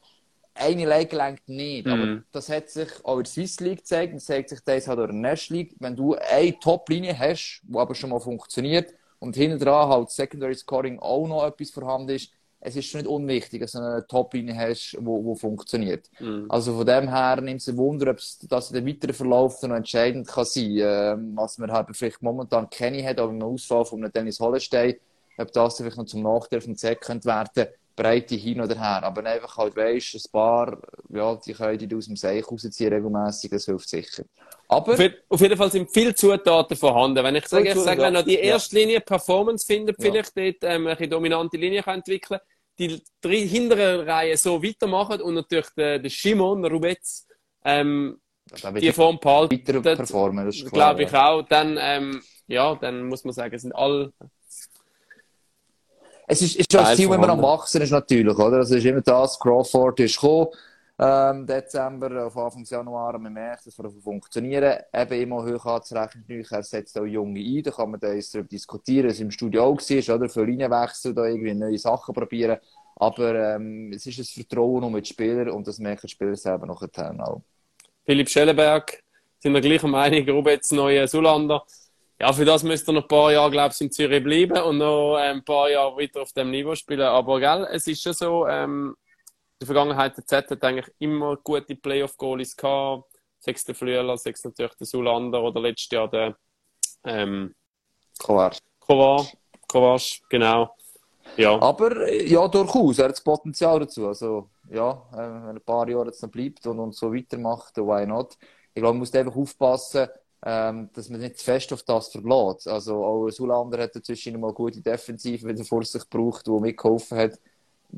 eine 0.55 0.85
Lage 0.85 1.17
lenkt 1.17 1.49
nicht. 1.49 1.87
Mhm. 1.87 1.93
Aber 1.93 2.23
das 2.33 2.49
hat 2.49 2.71
sich 2.71 2.89
auch 3.03 3.19
in 3.19 3.25
der 3.25 3.33
Swiss 3.33 3.61
League 3.61 3.79
gezeigt 3.79 4.13
und 4.13 4.21
zeigt 4.21 4.51
sich 4.51 4.61
das 4.65 4.89
halt 4.89 4.99
auch 4.99 5.09
in 5.09 5.23
der 5.23 5.31
National 5.31 5.63
League. 5.63 5.77
Wenn 5.79 5.97
du 5.97 6.15
eine 6.15 6.59
Top-Linie 6.59 7.19
hast, 7.19 7.63
die 7.65 7.77
aber 7.77 7.95
schon 7.95 8.11
mal 8.11 8.21
funktioniert 8.21 8.95
und 9.19 9.37
hinten 9.37 9.59
dran 9.59 9.89
halt 9.89 10.11
Secondary 10.11 10.55
Scoring 10.55 10.99
auch 10.99 11.27
noch 11.27 11.47
etwas 11.47 11.71
vorhanden 11.71 12.11
ist, 12.11 12.31
es 12.67 12.77
ist 12.77 12.87
schon 12.87 13.03
nicht 13.03 13.11
unwichtig, 13.11 13.61
dass 13.61 13.73
du 13.73 13.79
eine 13.79 14.07
Top-Linie 14.07 14.57
hast, 14.57 14.93
die 14.93 15.05
wo 15.05 15.35
funktioniert. 15.35 16.09
Mhm. 16.19 16.47
Also 16.49 16.75
von 16.75 16.87
dem 16.87 17.11
her 17.11 17.39
nimmt 17.43 17.61
es 17.61 17.69
ein 17.69 17.77
Wunder, 17.77 18.11
ob 18.11 18.17
das 18.49 18.71
in 18.71 18.75
der 18.75 18.87
weiteren 18.87 19.15
Verlauf 19.15 19.61
noch 19.63 19.77
entscheidend 19.77 20.27
kann 20.27 20.47
sein 20.47 20.77
kann. 20.79 21.19
Ähm, 21.19 21.33
was 21.37 21.59
man 21.59 21.71
halt 21.71 21.89
vielleicht 21.93 22.23
momentan 22.23 22.71
keine 22.71 23.05
hat, 23.07 23.19
aber 23.19 23.33
im 23.33 23.43
Ausfall 23.43 23.85
von 23.85 24.03
einem 24.03 24.13
Dennis 24.13 24.41
Hollenstein, 24.41 24.95
ob 25.37 25.53
das 25.53 25.77
vielleicht 25.77 25.99
noch 25.99 26.07
zum 26.07 26.23
Nachteil 26.23 26.63
vom 26.63 26.75
Z 26.75 27.01
könnte 27.03 27.27
werden 27.27 27.67
Breite 27.97 28.35
hin 28.35 28.61
oder 28.61 28.75
her. 28.75 29.03
Aber 29.03 29.25
einfach 29.25 29.57
halt, 29.57 29.77
weisst, 29.77 30.15
ein 30.15 30.33
paar, 30.33 30.79
ja, 31.11 31.37
die 31.37 31.53
können 31.53 31.79
die 31.79 31.95
aus 31.95 32.07
dem 32.07 32.17
Seich 32.17 32.45
rausziehen 32.51 32.93
regelmässig, 32.93 33.51
das 33.51 33.65
hilft 33.67 33.89
sicher. 33.89 34.25
Aber. 34.69 34.95
Auf, 35.29 35.41
jeden 35.41 35.57
Fall 35.57 35.71
sind 35.71 35.91
viele 35.91 36.15
Zutaten 36.15 36.77
vorhanden. 36.77 37.23
Wenn 37.23 37.37
ich 37.37 37.47
sage, 37.47 37.69
ich 37.69 37.75
sage, 37.75 38.03
wenn 38.03 38.15
noch 38.15 38.23
die 38.23 38.39
erste 38.39 38.77
Linie 38.77 39.01
Performance 39.01 39.65
findet, 39.67 39.97
vielleicht 40.01 40.37
ja. 40.37 40.51
dort, 40.51 40.57
ähm, 40.63 40.87
eine 40.87 41.09
dominante 41.09 41.57
Linie 41.57 41.83
kann 41.83 41.97
entwickeln, 41.97 42.41
die 42.79 43.01
drei 43.21 43.47
hinteren 43.47 44.09
Reihen 44.09 44.37
so 44.37 44.63
weitermachen 44.63 45.21
und 45.21 45.35
natürlich 45.35 45.69
der, 45.77 45.99
der 45.99 46.11
Shimon 46.11 46.65
Rubetz, 46.65 47.27
ähm, 47.65 48.21
die 48.81 48.93
Form 48.93 49.19
behalten. 49.19 49.57
Weiter 49.57 49.97
performen, 49.97 50.47
das. 50.47 50.65
Glaube 50.65 51.05
ich 51.05 51.15
auch. 51.15 51.43
Dann, 51.43 51.79
ähm, 51.81 52.23
ja, 52.47 52.75
dann 52.75 53.05
muss 53.05 53.25
man 53.25 53.33
sagen, 53.33 53.59
sind 53.59 53.75
alle 53.75 54.13
es 56.27 56.43
ist, 56.43 56.57
ist 56.57 56.73
schon 56.73 56.83
das 56.83 56.97
Ziel, 56.97 57.11
wenn 57.11 57.21
man 57.21 57.31
am 57.31 57.43
Wachsen 57.43 57.83
ist, 57.83 57.91
natürlich, 57.91 58.37
oder? 58.37 58.59
Also, 58.59 58.75
es 58.75 58.85
ist 58.85 58.91
immer 58.91 59.01
das, 59.01 59.39
Crawford 59.39 60.01
ist 60.01 60.21
gekommen, 60.21 60.49
ähm, 60.97 61.45
Dezember, 61.45 62.27
auf 62.27 62.37
Anfang 62.37 62.65
Januar, 62.65 63.19
man 63.19 63.33
merkt, 63.33 63.67
dass 63.67 63.79
es 63.79 64.03
funktionieren. 64.03 64.79
Eben 64.93 65.21
immer 65.21 65.45
hoch 65.45 65.67
anzurechnen, 65.67 66.25
er 66.49 66.63
setzt 66.63 66.97
auch 66.99 67.05
Junge 67.05 67.41
ein, 67.41 67.63
da 67.65 67.73
kann 67.73 67.91
man 67.91 67.99
da 67.99 68.13
jetzt 68.13 68.33
darüber 68.33 68.49
diskutieren, 68.49 69.09
dass 69.09 69.17
es 69.17 69.21
im 69.21 69.33
Studio 69.33 69.65
auch 69.65 69.77
war, 69.81 70.17
oder? 70.17 70.29
Für 70.29 70.45
Linienwechsel, 70.45 71.13
da 71.13 71.27
irgendwie 71.27 71.55
neue 71.55 71.79
Sachen 71.79 72.15
probieren. 72.15 72.59
Aber, 72.97 73.35
ähm, 73.35 73.93
es 73.93 74.07
ist 74.07 74.19
ein 74.19 74.25
Vertrauen 74.25 74.85
um 74.85 74.95
die 74.95 75.05
Spieler 75.05 75.53
und 75.53 75.67
das 75.67 75.79
merken 75.81 76.07
die 76.07 76.13
Spieler 76.13 76.37
selber 76.37 76.67
noch 76.67 76.81
auch. 76.81 77.43
Philipp 78.07 78.29
Schellenberg, 78.29 79.03
sind 79.41 79.53
wir 79.53 79.61
gleicher 79.61 79.89
Meinung, 79.89 80.29
Rubets 80.29 80.71
neue 80.71 81.09
Sulander 81.09 81.65
ja, 82.25 82.33
für 82.33 82.47
das 82.47 82.63
müsste 82.63 82.91
er 82.91 82.95
noch 82.95 83.03
ein 83.03 83.09
paar 83.09 83.33
Jahre, 83.33 83.51
glaube 83.51 83.75
ich, 83.75 83.81
in 83.83 83.93
Zürich 83.93 84.25
bleiben 84.25 84.63
und 84.63 84.79
noch 84.79 85.19
ähm, 85.19 85.37
ein 85.37 85.45
paar 85.45 85.69
Jahre 85.69 85.95
weiter 85.99 86.23
auf 86.23 86.33
dem 86.33 86.51
Niveau 86.51 86.75
spielen. 86.75 87.03
Aber 87.03 87.39
gell, 87.39 87.69
es 87.71 87.87
ist 87.87 88.03
schon 88.03 88.15
so, 88.15 88.47
ähm, 88.47 88.97
in 89.53 89.59
der 89.61 89.67
Vergangenheit 89.67 90.17
der 90.17 90.25
Z 90.25 90.51
hat 90.51 90.65
eigentlich 90.65 90.91
immer 90.99 91.37
gute 91.37 91.77
Playoff-Goalies 91.77 92.57
gehabt. 92.57 93.05
Sechs 93.41 93.63
der 93.65 93.75
Flüeler, 93.75 94.17
sechs 94.17 94.43
natürlich 94.43 94.73
der 94.73 94.87
Sulander 94.87 95.43
oder 95.43 95.61
letztes 95.61 95.91
Jahr 95.91 96.09
der 96.09 96.35
ähm, 97.05 97.55
Kovac. 98.19 98.57
Kovac, 98.81 99.27
Kovac, 99.69 100.01
genau. 100.31 100.75
Ja. 101.37 101.61
Aber 101.61 102.11
ja, 102.11 102.49
durchaus, 102.49 103.01
er 103.01 103.05
hat 103.05 103.13
das 103.13 103.23
Potenzial 103.23 103.81
dazu. 103.81 104.09
Also, 104.09 104.49
ja, 104.71 104.93
äh, 105.13 105.17
wenn 105.17 105.45
er 105.45 105.49
ein 105.51 105.61
paar 105.61 105.87
Jahre 105.91 106.07
jetzt 106.07 106.23
noch 106.23 106.31
bleibt 106.31 106.67
und, 106.67 106.79
und 106.79 106.95
so 106.95 107.13
weitermacht, 107.13 107.77
why 107.77 108.07
not? 108.07 108.39
Ich 108.73 108.81
glaube, 108.81 108.95
man 108.95 109.01
muss 109.01 109.15
einfach 109.15 109.37
aufpassen, 109.37 110.09
ähm, 110.47 110.91
dass 110.93 111.09
man 111.09 111.21
nicht 111.21 111.39
zu 111.39 111.45
fest 111.45 111.73
auf 111.73 111.83
das 111.83 112.09
verlässt. 112.09 112.69
Also 112.69 113.03
auch 113.03 113.31
Sulander 113.31 113.83
hat 113.83 113.97
dazwischen 113.97 114.39
mal 114.39 114.53
gute 114.53 114.81
Defensive 114.81 115.49
wieder 115.49 115.65
vor 115.65 115.83
sich 115.85 116.03
gebraucht, 116.09 116.47
die 116.47 116.51
mitgeholfen 116.51 117.17
hat. 117.17 117.41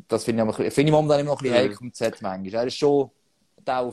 Das 0.06 0.24
finde 0.24 0.46
ich, 0.48 0.72
find 0.72 0.88
ich 0.88 0.92
momentan 0.92 1.20
immer 1.20 1.30
noch 1.30 1.40
ein 1.40 1.42
bisschen 1.42 1.56
mhm. 1.56 1.70
heikel 1.70 1.78
im 1.80 1.92
Z 1.92 2.22
manchmal. 2.22 2.62
Er 2.62 2.66
ist 2.68 2.76
schon 2.76 3.10
der, 3.66 3.90
der 3.90 3.92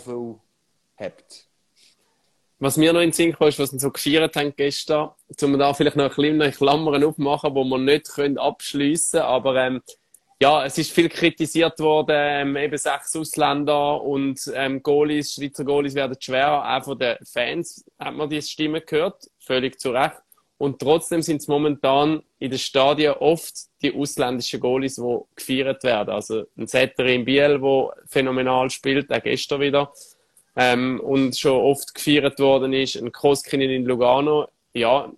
viel. 0.98 1.48
Was 2.60 2.78
mir 2.78 2.94
noch 2.94 3.02
in 3.02 3.10
den 3.10 3.14
Sinn 3.14 3.34
kam, 3.34 3.48
ist, 3.48 3.60
was 3.60 3.74
wir 3.74 3.80
so 3.80 3.92
gefeiert 3.92 4.36
haben 4.36 4.54
gestern, 4.56 5.10
um 5.42 5.58
da 5.58 5.74
vielleicht 5.74 5.98
noch 5.98 6.18
ein 6.18 6.40
bisschen 6.40 6.52
Klammern 6.52 7.04
aufmachen, 7.04 7.56
die 7.56 7.64
wir 7.64 7.78
nicht 7.80 8.38
abschliessen 8.38 9.20
können, 9.20 9.28
aber 9.30 9.56
ähm, 9.56 9.82
ja, 10.44 10.66
es 10.66 10.78
ist 10.78 10.92
viel 10.92 11.08
kritisiert 11.08 11.80
worden, 11.80 12.18
ähm, 12.18 12.58
eben 12.58 12.78
sechs 12.78 13.16
Ausländer 13.16 14.02
und 14.02 14.52
ähm, 14.54 14.84
Goalies, 14.84 15.36
Schweizer 15.36 15.64
Goalies 15.64 15.96
werden 15.96 16.18
schwer. 16.20 16.62
Auch 16.68 16.84
von 16.84 17.00
den 17.00 17.16
Fans 17.24 17.86
hat 17.98 18.14
man 18.14 18.30
diese 18.30 18.50
Stimme 18.50 18.82
gehört, 18.82 19.24
völlig 19.40 19.80
zu 19.80 19.92
Recht. 19.92 20.18
Und 20.58 20.80
trotzdem 20.80 21.22
sind 21.22 21.38
es 21.38 21.48
momentan 21.48 22.24
in 22.40 22.50
den 22.50 22.60
Stadien 22.60 23.14
oft 23.14 23.54
die 23.82 23.96
ausländischen 23.96 24.60
Goalies, 24.60 24.96
die 24.96 25.20
gefeiert 25.34 25.82
werden. 25.86 26.10
Also 26.10 26.44
ein 26.58 26.68
Setter 26.68 27.06
in 27.06 27.24
Biel, 27.24 27.62
der 27.62 27.94
phänomenal 28.08 28.70
spielt, 28.70 29.14
auch 29.14 29.24
gestern 29.24 29.62
wieder. 29.62 29.94
Ähm, 30.58 31.00
und 31.00 31.38
schon 31.38 31.58
oft 31.58 31.96
gefeiert 31.96 32.38
worden 32.40 32.74
ist. 32.74 32.98
Ein 32.98 33.14
Koskinen 33.14 33.70
in 33.70 33.86
Lugano. 33.86 34.50
Ja, 34.74 35.10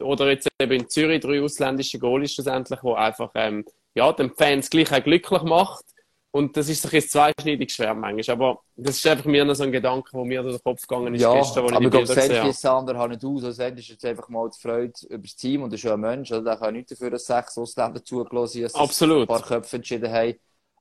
oder 0.00 0.28
jetzt 0.28 0.48
eben 0.60 0.80
in 0.80 0.88
Zürich 0.90 1.22
drei 1.22 1.40
ausländische 1.40 1.98
Goalies 1.98 2.34
schlussendlich, 2.34 2.80
die 2.80 2.92
einfach 2.92 3.30
ähm, 3.36 3.64
ja, 3.94 4.12
den 4.12 4.30
Fans 4.34 4.68
gleich 4.70 4.92
auch 4.92 5.02
glücklich 5.02 5.42
macht. 5.42 5.84
Und 6.32 6.56
das 6.56 6.68
ist 6.68 6.82
sich 6.82 6.90
jetzt 6.90 7.12
zweischneidig 7.12 7.72
schwer 7.72 7.94
manchmal. 7.94 8.34
Aber 8.34 8.60
das 8.74 8.96
ist 8.96 9.06
einfach 9.06 9.26
mir 9.26 9.44
noch 9.44 9.54
so 9.54 9.62
ein 9.62 9.70
Gedanke, 9.70 10.10
der 10.12 10.24
mir 10.24 10.42
durch 10.42 10.56
den 10.56 10.64
Kopf 10.64 10.82
gegangen 10.82 11.14
ist 11.14 11.22
ja, 11.22 11.32
gestern, 11.32 11.72
aber 11.72 11.80
ich 11.80 11.90
glaube, 11.90 12.06
Sandy 12.08 12.52
Sander 12.52 12.98
hat 12.98 13.10
nicht 13.10 13.24
aus. 13.24 13.44
Also 13.44 13.62
ist 13.62 13.88
jetzt 13.88 14.04
einfach 14.04 14.28
mal 14.28 14.50
die 14.50 14.60
Freude 14.60 14.92
über 15.08 15.18
das 15.22 15.36
Team 15.36 15.62
und 15.62 15.72
ist 15.72 15.84
ja 15.84 15.94
ein 15.94 16.00
Mensch. 16.00 16.32
Also 16.32 16.44
der 16.44 16.56
kann 16.56 16.74
nicht 16.74 16.90
dafür, 16.90 17.10
dass 17.10 17.24
sechs 17.24 17.56
Ausländer 17.56 18.04
zugelassen 18.04 18.64
haben, 18.64 18.74
Absolut. 18.74 19.20
ein 19.22 19.26
paar 19.28 19.42
Köpfe 19.42 19.76
entschieden 19.76 20.12
haben. 20.12 20.34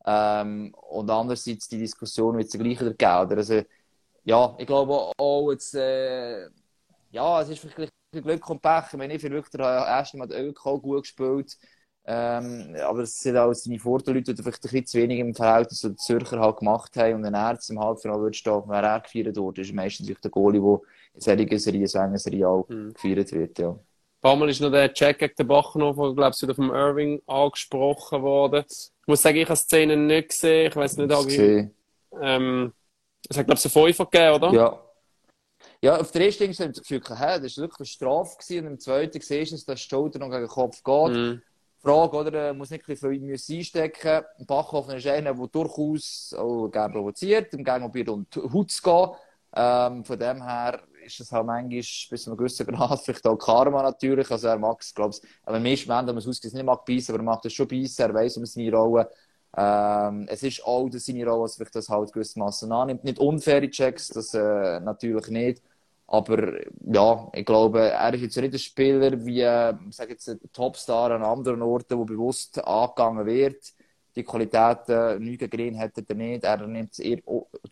Ähm, 0.06 0.74
und 0.90 1.10
andererseits 1.12 1.68
die 1.68 1.78
Diskussion 1.78 2.36
wird 2.36 2.48
es 2.48 2.54
gleich 2.54 2.82
wieder 2.82 2.94
geben. 2.96 3.38
Also, 3.38 3.62
ja, 4.24 4.56
ich 4.58 4.66
glaube 4.66 5.12
auch 5.16 5.52
jetzt, 5.52 5.76
äh, 5.76 6.48
ja, 7.12 7.42
es 7.42 7.50
ist 7.50 7.60
vielleicht 7.60 7.92
Glück 8.12 8.50
und 8.50 8.60
Pech. 8.60 8.86
Ich 8.88 8.98
meine, 8.98 9.14
ich 9.14 9.22
finde 9.22 9.38
wirklich, 9.38 9.52
der 9.52 9.66
erste 9.66 10.18
Mal 10.18 10.28
gut 10.64 11.04
gespielt. 11.04 11.58
Ähm, 12.06 12.76
aber 12.84 13.00
es 13.00 13.18
sind 13.18 13.38
auch 13.38 13.54
seine 13.54 13.80
Vorteile, 13.80 14.22
die 14.22 14.36
vielleicht 14.36 14.46
ein 14.46 14.62
bisschen 14.62 14.86
zu 14.86 14.98
wenig 14.98 15.20
im 15.20 15.34
Verhältnis 15.34 15.80
zu 15.80 15.90
den 15.90 15.98
Zürcher 15.98 16.40
halt 16.40 16.58
gemacht 16.58 16.96
haben. 16.98 17.16
Und 17.16 17.26
ein 17.26 17.34
Erz 17.34 17.70
im 17.70 17.80
Halbfinale 17.80 18.22
würde 18.22 18.38
stehen, 18.38 18.64
wer 18.68 18.84
er 18.84 19.00
gefeiert 19.00 19.36
wird, 19.36 19.58
ist 19.60 19.74
meistens 19.74 20.08
der 20.08 20.32
Goalie, 20.32 20.60
der 20.62 20.80
in 21.14 21.22
solchen 21.22 21.60
Serien, 21.60 21.88
so 21.88 22.18
Serie 22.18 22.48
auch 22.48 22.68
mhm. 22.68 22.94
gefeiert 22.94 23.32
wird, 23.32 23.60
ja. 23.60 23.70
Ein 23.70 24.30
paar 24.30 24.36
Mal 24.38 24.50
ist 24.50 24.62
noch 24.62 24.72
der 24.72 24.94
Check 24.94 25.20
gegen 25.20 25.36
den 25.36 25.48
Bachenhofer, 25.48 26.14
glaube 26.14 26.32
ich, 26.34 26.42
wieder 26.42 26.56
vom 26.56 26.74
Irving 26.74 27.22
angesprochen 27.28 28.22
worden. 28.22 28.64
Ich 28.68 29.08
muss 29.08 29.22
sagen, 29.22 29.38
ich 29.38 29.48
habe 29.48 29.58
Szenen 29.58 30.08
nicht 30.08 30.30
gesehen. 30.30 30.70
Ich 30.70 30.76
weiß 30.76 30.96
nicht, 30.96 31.12
ob 31.12 31.28
ich, 31.28 31.70
ähm, 32.22 32.72
es 33.30 33.38
hat, 33.38 33.46
glaube 33.46 33.60
ich, 33.60 33.66
einen 33.66 33.86
Fünfer 33.86 34.06
gegeben, 34.06 34.36
oder? 34.36 34.54
Ja. 34.54 34.80
Ja, 35.82 36.00
auf 36.00 36.12
der 36.12 36.26
ersten 36.26 36.44
Ding 36.44 36.54
haben 36.54 36.74
sie 36.74 36.80
das 36.80 36.88
Gefühl, 36.88 37.02
hey, 37.18 37.42
das 37.42 37.58
war 37.58 37.64
wirklich 37.64 37.80
eine 37.80 37.86
Strafe 37.86 38.38
gewesen. 38.38 38.66
Und 38.66 38.72
im 38.74 38.80
zweiten 38.80 39.20
siehst 39.20 39.52
du, 39.52 39.56
dass 39.56 39.82
die 39.82 39.90
Schulter 39.90 40.20
noch 40.20 40.30
gegen 40.30 40.44
den 40.44 40.48
Kopf 40.48 40.82
geht. 40.82 41.14
Mhm. 41.14 41.42
Frage, 41.84 42.16
oder? 42.18 42.50
Äh, 42.50 42.54
muss 42.54 42.70
nicht 42.70 42.86
viel 42.86 43.20
müssen 43.20 43.56
einstecken. 43.58 44.24
Bachhofen 44.48 44.96
ist 44.98 45.08
einer, 45.08 45.34
der 45.34 45.48
durchaus 45.48 46.34
auch 46.38 46.70
gerne 46.70 46.94
provoziert, 46.94 47.54
im 47.54 47.64
Gegenteil 47.64 48.10
um 48.10 48.26
die 48.34 48.42
Haut 48.42 48.72
zu 48.72 48.82
gehen. 48.82 49.10
Ähm, 49.56 50.04
von 50.06 50.18
dem 50.18 50.42
her 50.44 50.82
ist 51.06 51.20
es 51.20 51.32
halt 51.32 51.46
manchmal 51.46 51.80
bis 51.80 52.08
zu 52.24 52.30
einem 52.30 52.38
gewissen 52.38 52.66
Grad 52.66 53.00
vielleicht 53.04 53.28
auch 53.28 53.36
Karma 53.38 53.84
natürlich. 53.84 54.32
Also 54.32 54.48
er 54.48 54.58
mag 54.58 54.82
es, 54.82 54.94
glaube 54.94 55.16
ich, 55.16 55.30
aber 55.44 55.58
ersten 55.66 55.90
Moment, 55.90 56.08
wenn 56.08 56.16
man 56.16 56.22
es 56.24 56.28
ausgeht, 56.28 56.54
nicht 56.54 56.64
mag 56.66 56.86
beißen, 56.86 57.14
aber 57.14 57.22
er 57.22 57.26
macht 57.26 57.46
es 57.46 57.54
schon 57.54 57.68
beißen, 57.68 58.06
er 58.06 58.14
weiß 58.14 58.38
um 58.38 58.46
seine 58.46 58.72
Rolle. 58.76 59.10
Ähm, 59.56 60.26
es 60.30 60.42
ist 60.44 60.64
auch 60.66 60.90
seine 60.92 61.26
Rolle, 61.26 61.44
dass 61.44 61.56
vielleicht 61.56 61.76
das 61.76 61.90
halt 61.90 62.12
gewissermaßen 62.14 62.72
annimmt. 62.72 63.04
Nicht 63.04 63.20
unfaire 63.20 63.70
Checks, 63.70 64.08
das 64.08 64.34
äh, 64.34 64.80
natürlich 64.80 65.28
nicht. 65.28 65.62
Aber 66.14 66.60
ja, 66.94 67.28
ich 67.34 67.44
glaube, 67.44 67.90
er 67.90 68.14
ist 68.14 68.22
jetzt 68.22 68.38
nicht 68.38 68.54
ein 68.54 68.60
Spieler 68.60 69.26
wie, 69.26 69.42
äh, 69.42 69.74
jetzt, 70.08 70.30
ein 70.30 70.40
Topstar 70.54 71.10
an 71.10 71.24
anderen 71.24 71.64
Orten, 71.64 71.98
wo 71.98 72.06
bewusst 72.06 72.64
angegangen 72.64 73.26
wird. 73.26 73.74
Die 74.16 74.22
Qualitäten, 74.24 75.24
nichts 75.24 75.50
gegen 75.50 75.80
hat 75.80 75.98
er 75.98 76.16
nicht. 76.16 76.44
Er 76.44 76.68
nimmt 76.68 77.00
eher, 77.00 77.18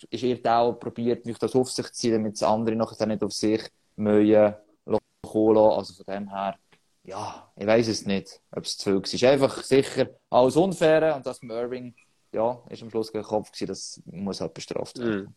ist 0.09 0.23
eher 0.23 0.59
auch 0.59 0.73
probiert, 0.73 1.23
nicht 1.23 1.43
das 1.43 1.55
auf 1.55 1.69
sich 1.69 1.85
zu 1.85 1.93
ziehen, 1.93 2.13
damit 2.13 2.33
das 2.33 2.41
andere 2.41 2.75
nachher 2.75 3.05
nicht 3.05 3.21
auf 3.21 3.31
sich 3.31 3.61
mühen 3.95 4.55
lassen. 4.85 5.57
Also 5.57 6.03
von 6.03 6.05
dem 6.07 6.27
her, 6.27 6.55
ja, 7.03 7.47
ich 7.55 7.67
weiß 7.67 7.89
es 7.89 8.07
nicht, 8.07 8.41
ob 8.55 8.63
es 8.65 8.75
zu 8.75 8.85
viel 8.85 8.95
war. 8.95 9.03
Es 9.03 9.13
ist 9.13 9.23
einfach 9.23 9.63
sicher 9.63 10.09
alles 10.31 10.55
unfair 10.55 11.15
und 11.15 11.27
das 11.27 11.43
mit 11.43 11.55
Irving, 11.55 11.93
ja, 12.33 12.59
ist 12.71 12.81
am 12.81 12.89
Schluss 12.89 13.13
kein 13.13 13.21
Kopf 13.21 13.51
gewesen, 13.51 13.67
das 13.67 14.01
muss 14.05 14.41
halt 14.41 14.55
bestraft 14.55 14.97
werden. 14.97 15.25
Mm. 15.25 15.35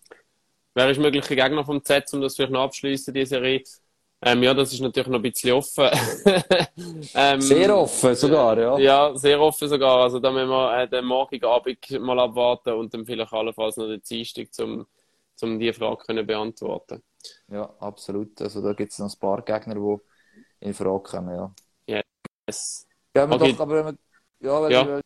Wer 0.74 0.90
ist 0.90 0.98
mögliche 0.98 1.36
Gegner 1.36 1.64
vom 1.64 1.82
Z, 1.84 2.12
um 2.12 2.20
das 2.20 2.34
vielleicht 2.34 2.52
noch 2.52 2.62
abschließen, 2.62 3.14
die 3.14 3.24
Serie? 3.24 3.62
Ähm, 4.26 4.42
ja, 4.42 4.54
das 4.54 4.72
ist 4.72 4.80
natürlich 4.80 5.08
noch 5.08 5.18
ein 5.18 5.22
bisschen 5.22 5.52
offen. 5.52 5.84
ähm, 7.14 7.40
sehr 7.40 7.76
offen 7.76 8.14
sogar, 8.14 8.58
ja. 8.58 8.78
Ja, 8.78 9.16
sehr 9.16 9.40
offen 9.40 9.68
sogar. 9.68 10.00
Also 10.04 10.18
da 10.18 10.32
müssen 10.32 10.48
wir 10.48 10.78
äh, 10.78 10.88
den 10.88 11.04
morgigen 11.04 11.44
Abend 11.44 11.90
mal 12.00 12.18
abwarten 12.18 12.72
und 12.72 12.92
dann 12.92 13.04
vielleicht 13.04 13.32
allenfalls 13.32 13.76
noch 13.76 13.86
den 13.86 14.00
Dienstag, 14.00 14.48
um, 14.60 14.86
um 15.42 15.58
diese 15.58 15.74
Frage 15.74 16.04
können 16.06 16.26
beantworten 16.26 17.02
Ja, 17.48 17.70
absolut. 17.78 18.40
Also 18.40 18.62
da 18.62 18.72
gibt 18.72 18.92
es 18.92 18.98
noch 18.98 19.12
ein 19.12 19.18
paar 19.18 19.42
Gegner, 19.42 19.74
die 19.74 20.66
in 20.66 20.74
Frage 20.74 21.02
kommen, 21.02 21.36
ja. 21.36 21.54
Yes. 22.48 22.86
Ja, 23.14 23.30
okay. 23.30 23.52
doch, 23.52 23.60
aber 23.60 23.94
ja, 24.40 24.62
weil 24.62 24.72
ja. 24.72 25.00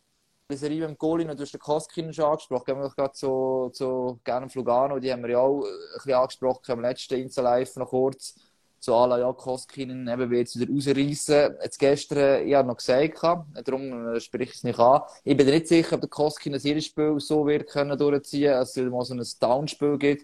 Serie 0.57 0.81
beim 0.81 0.97
Goalie, 0.97 1.25
du 1.25 1.41
hast 1.41 1.53
den 1.53 1.59
Koskin 1.59 2.11
schon 2.11 2.25
angesprochen, 2.25 2.65
gehen 2.65 2.81
wir 2.81 2.89
gerade 2.89 3.13
zu, 3.13 3.69
zu 3.71 4.19
Gern 4.23 4.49
Flugano, 4.49 4.99
die 4.99 5.11
haben 5.11 5.21
wir 5.21 5.29
ja 5.29 5.39
auch 5.39 5.61
ein 5.63 5.69
bisschen 5.95 6.13
angesprochen, 6.13 6.71
im 6.71 6.81
letzten 6.81 7.19
Insta 7.19 7.41
Live 7.41 7.75
noch 7.75 7.89
kurz. 7.89 8.35
So 8.81 8.95
Ala 8.95 9.19
ja, 9.19 9.31
Koskinen 9.33 10.07
eben 10.07 10.31
wird 10.31 10.55
wieder 10.55 10.73
rausreißen. 10.73 11.57
Jetzt 11.61 11.77
gestern, 11.77 12.47
ich 12.47 12.55
habe 12.55 12.67
noch 12.67 12.77
gesagt, 12.77 13.21
darum 13.65 14.15
äh, 14.15 14.19
spreche 14.21 14.51
ich 14.51 14.55
es 14.55 14.63
nicht 14.63 14.79
an. 14.79 15.01
Ich 15.25 15.35
bin 15.35 15.47
nicht 15.47 15.67
sicher, 15.67 15.95
ob 15.95 16.01
der 16.01 16.09
Koskin 16.09 16.53
das 16.53 16.63
jedes 16.63 16.85
Spiel 16.85 17.19
so 17.19 17.45
wird 17.45 17.67
können 17.69 17.97
durchziehen, 17.97 18.53
es 18.53 18.75
mal 18.77 19.03
so 19.03 19.13
ein 19.13 19.23
Downspiel 19.39 19.97
gibt. 19.97 20.23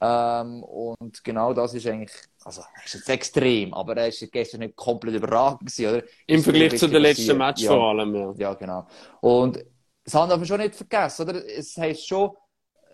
Ähm, 0.00 0.62
und 0.62 1.24
genau 1.24 1.52
das 1.52 1.74
ist 1.74 1.86
eigentlich, 1.86 2.12
also, 2.46 2.62
ist 2.84 2.94
jetzt 2.94 3.08
extrem, 3.08 3.74
aber 3.74 3.96
er 3.96 4.06
ist 4.06 4.30
gestern 4.30 4.60
nicht 4.60 4.76
komplett 4.76 5.16
überragend 5.16 5.60
gewesen, 5.62 5.86
oder? 5.86 6.02
Im 6.28 6.44
Vergleich 6.44 6.78
zu 6.78 6.86
den 6.86 7.02
letzten 7.02 7.36
Match 7.36 7.62
ja, 7.62 7.72
vor 7.72 7.88
allem, 7.88 8.14
ja. 8.14 8.34
Ja, 8.36 8.54
genau. 8.54 8.86
Und 9.20 9.64
das 10.04 10.14
haben 10.14 10.40
wir 10.40 10.46
schon 10.46 10.60
nicht 10.60 10.76
vergessen, 10.76 11.28
oder? 11.28 11.44
Es 11.44 11.76
heisst 11.76 12.06
schon, 12.06 12.30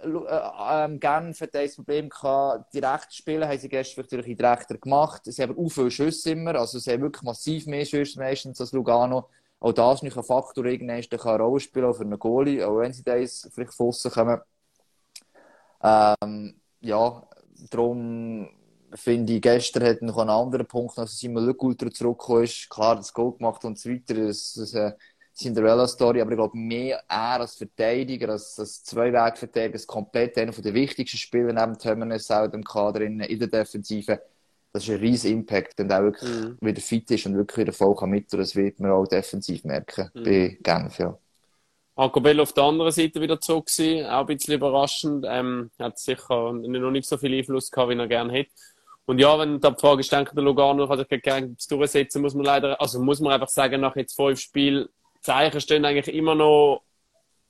äh, 0.03 0.07
ähm, 0.07 0.99
Genf 0.99 1.39
hat 1.43 1.55
das 1.55 1.77
Problem 1.77 2.09
gehabt, 2.09 2.73
die 2.73 2.79
rechten 2.79 3.13
Spiele 3.13 3.47
haben 3.47 3.59
sie 3.59 3.69
gestern 3.69 4.07
vielleicht 4.09 4.29
in 4.29 4.37
die 4.39 4.43
Rechter 4.43 4.79
gemacht. 4.79 5.21
Sie 5.27 5.43
haben 5.43 5.59
auch 5.59 5.69
viele 5.69 5.91
Schüsse 5.91 6.31
immer, 6.31 6.55
also 6.55 6.79
sie 6.79 6.91
haben 6.91 7.03
wirklich 7.03 7.23
massiv 7.23 7.67
mehr 7.67 7.85
Schüsse 7.85 8.19
meistens 8.19 8.59
als 8.59 8.73
Lugano. 8.73 9.29
Auch 9.61 9.73
das 9.73 9.97
ist 9.97 10.03
nicht 10.03 10.17
ein 10.17 10.25
Faktor, 10.25 10.65
irgendwann 10.65 11.03
kann 11.03 11.35
eine 11.35 11.43
Rolle 11.43 11.61
spielen, 11.61 11.85
auch 11.85 11.93
für 11.95 12.05
einen 12.05 12.19
Goalie, 12.19 12.67
auch 12.67 12.79
wenn 12.79 12.95
sie 12.95 13.05
da 13.05 13.17
vielleicht 13.17 13.75
von 13.75 13.93
kommen. 13.93 14.41
Ähm, 15.83 16.59
ja, 16.81 17.23
darum 17.69 18.49
finde 18.95 19.35
ich, 19.35 19.43
gestern 19.43 19.85
hat 19.85 20.03
noch 20.03 20.19
einen 20.19 20.31
anderen 20.31 20.67
Punkt, 20.67 20.99
als 20.99 21.19
Simon 21.19 21.47
Lück 21.47 21.63
Ultra 21.63 21.91
zurückgekommen 21.91 22.45
ist. 22.45 22.69
Klar, 22.69 22.97
das 22.97 23.13
Goal 23.13 23.33
gemacht 23.33 23.65
und 23.65 23.79
so 23.79 23.91
weiter. 23.91 24.15
Das, 24.15 24.55
das, 24.55 24.75
eine 24.75 24.97
Cinderella-Story, 25.35 26.21
aber 26.21 26.33
ich 26.33 26.37
glaube, 26.37 26.57
mehr 26.57 27.03
er 27.09 27.41
als 27.41 27.55
Verteidiger, 27.55 28.31
als, 28.31 28.59
als 28.59 28.85
Zwei-Weg-Verteidiger, 28.85 29.75
als 29.75 29.87
komplett 29.87 30.37
einer 30.37 30.53
der 30.53 30.75
wichtigsten 30.75 31.17
Spieler 31.17 31.53
neben 31.53 31.79
Terminus 31.79 32.31
auch 32.31 32.53
im 32.53 32.65
Kader 32.65 33.01
in, 33.01 33.21
in 33.21 33.39
der 33.39 33.49
Defensive. 33.49 34.21
Das 34.73 34.85
ist 34.85 34.91
ein 34.91 35.01
riesen 35.01 35.33
Impact, 35.33 35.75
wenn 35.79 35.91
er 35.91 36.03
wirklich 36.03 36.31
mhm. 36.31 36.57
wieder 36.61 36.81
fit 36.81 37.11
ist 37.11 37.27
und 37.27 37.37
wirklich 37.37 37.67
wieder 37.67 37.73
voll 37.73 37.95
kann 37.95 38.11
mit. 38.11 38.33
Und 38.33 38.41
das 38.41 38.57
wird 38.57 38.81
man 38.81 38.91
auch 38.91 39.07
defensiv 39.07 39.65
merken 39.65 40.11
mhm. 40.15 40.23
bei 40.23 40.59
Genf, 40.63 40.99
ja. 40.99 41.19
Acobello 41.95 42.43
auf 42.43 42.55
der 42.55 42.65
anderen 42.65 42.91
Seite 42.91 43.21
wieder 43.21 43.39
zurück 43.39 43.67
gewesen, 43.67 44.07
auch 44.07 44.21
ein 44.21 44.27
bisschen 44.27 44.55
überraschend. 44.55 45.27
Ähm, 45.29 45.71
hat 45.79 45.99
sicher 45.99 46.53
noch 46.53 46.91
nicht 46.91 47.07
so 47.07 47.19
viel 47.19 47.35
Einfluss 47.35 47.71
gehabt, 47.71 47.91
wie 47.91 47.99
er 47.99 48.09
gerne 48.09 48.33
hätte. 48.33 48.51
Und 49.07 49.19
ja, 49.19 49.39
wenn 49.39 49.61
da 49.61 49.71
die 49.71 49.81
Frage 49.81 50.01
ist, 50.01 50.13
denke 50.13 50.35
der 50.35 50.45
Lugano 50.45 50.87
kann 50.87 50.99
sich 50.99 51.23
gerne 51.23 51.57
durchsetzen, 51.69 52.23
muss 52.23 52.35
man 52.35 52.45
leider, 52.45 52.81
also 52.81 53.01
muss 53.01 53.21
man 53.21 53.33
einfach 53.33 53.49
sagen, 53.49 53.81
nach 53.81 53.97
jetzt 53.97 54.15
fünf 54.15 54.41
Spielen, 54.41 54.89
Zeichen 55.21 55.61
stehen 55.61 55.85
eigentlich 55.85 56.15
immer 56.15 56.35
noch 56.35 56.83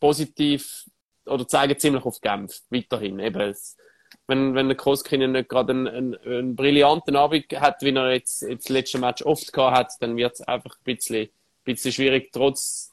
positiv 0.00 0.84
oder 1.26 1.46
zeigen 1.46 1.78
ziemlich 1.78 2.04
auf 2.04 2.20
Genf, 2.20 2.60
weiterhin. 2.70 3.18
Eben, 3.18 3.40
es, 3.40 3.76
wenn, 4.26 4.54
wenn 4.54 4.68
der 4.68 4.76
Koskinen 4.76 5.32
nicht 5.32 5.48
gerade 5.48 5.72
einen, 5.72 5.88
einen, 5.88 6.14
einen, 6.16 6.56
brillanten 6.56 7.16
Abend 7.16 7.46
hat, 7.54 7.82
wie 7.82 7.94
er 7.94 8.12
jetzt, 8.12 8.42
jetzt 8.42 8.68
das 8.68 8.74
letzte 8.74 8.98
Match 8.98 9.22
oft 9.22 9.52
gehabt 9.52 9.76
hat, 9.76 9.92
dann 10.00 10.16
wird 10.16 10.34
es 10.34 10.40
einfach 10.42 10.74
ein 10.76 10.84
bisschen, 10.84 11.26
ein 11.26 11.30
bisschen 11.64 11.92
schwierig, 11.92 12.30
trotz 12.32 12.92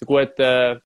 der 0.00 0.06
guten 0.06 0.82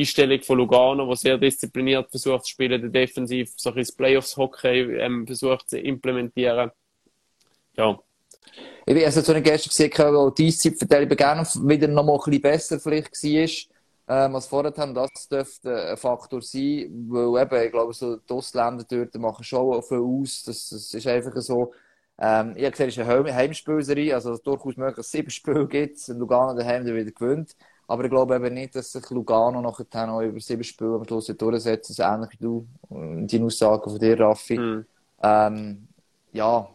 Einstellung 0.00 0.42
von 0.42 0.58
Lugano, 0.58 1.06
wo 1.06 1.14
sehr 1.14 1.38
diszipliniert 1.38 2.10
versucht 2.10 2.44
zu 2.44 2.50
spielen, 2.50 2.80
der 2.80 2.90
defensiv 2.90 3.52
so 3.56 3.72
ein 3.72 3.86
Playoffs-Hockey 3.96 4.98
ähm, 4.98 5.26
versucht 5.26 5.70
zu 5.70 5.78
implementieren. 5.78 6.70
Ja. 7.76 7.98
Ich 8.86 8.94
habe 8.94 9.06
also 9.06 9.20
so 9.20 9.32
gestern 9.40 9.70
gesehen, 9.70 10.14
wo 10.14 10.30
die 10.30 10.48
Eiszeitverteilung 10.48 11.08
gerne 11.08 11.42
wieder 11.42 11.88
noch 11.88 12.04
mal 12.04 12.14
ein 12.14 12.18
bisschen 12.18 12.42
besser 12.42 12.80
vielleicht 12.80 13.12
war, 13.22 14.26
ähm, 14.26 14.34
als 14.34 14.46
vorher 14.46 14.74
haben. 14.76 14.94
Das 14.94 15.28
dürfte 15.28 15.90
ein 15.90 15.96
Faktor 15.96 16.42
sein, 16.42 17.06
weil 17.08 17.42
eben, 17.42 17.64
ich 17.64 17.72
glaube, 17.72 17.94
so 17.94 18.16
die 18.16 18.32
Ostländer 18.32 18.84
dort 18.88 19.14
machen 19.14 19.44
schon 19.44 19.82
viel 19.82 19.98
aus. 19.98 20.42
Das, 20.44 20.68
das 20.68 20.92
ist 20.92 21.06
einfach 21.06 21.34
so. 21.36 21.72
Ähm, 22.18 22.52
ich 22.56 22.64
habe 22.64 22.72
gesehen, 22.72 22.88
es 22.88 22.96
ist 22.96 23.08
eine 23.08 23.34
Heimspielserie, 23.34 24.14
also 24.14 24.36
durchaus 24.36 24.76
möglich, 24.76 24.96
dass 24.96 25.06
es 25.06 25.12
sieben 25.12 25.30
Spiele 25.30 25.66
gibt 25.66 26.06
Lugano 26.08 26.54
daheim 26.54 26.84
wieder 26.84 27.10
gewinnt. 27.10 27.56
Aber 27.86 28.04
ich 28.04 28.10
glaube 28.10 28.36
eben 28.36 28.54
nicht, 28.54 28.74
dass 28.74 28.92
sich 28.92 29.08
Lugano 29.10 29.60
nachher 29.60 30.06
noch 30.06 30.20
über 30.22 30.40
sieben 30.40 30.64
Spiele 30.64 30.94
am 30.94 31.04
Schluss 31.04 31.26
durchsetzt. 31.26 31.90
Das 31.90 31.98
ist 31.98 32.04
ähnlich 32.04 32.30
wie 32.32 32.44
du, 32.44 32.66
die 32.90 33.42
Aussagen 33.42 33.90
von 33.90 33.98
dir, 33.98 34.18
Raffi. 34.18 34.58
Mm. 34.58 34.86
Ähm, 35.22 35.88
ja, 36.32 36.68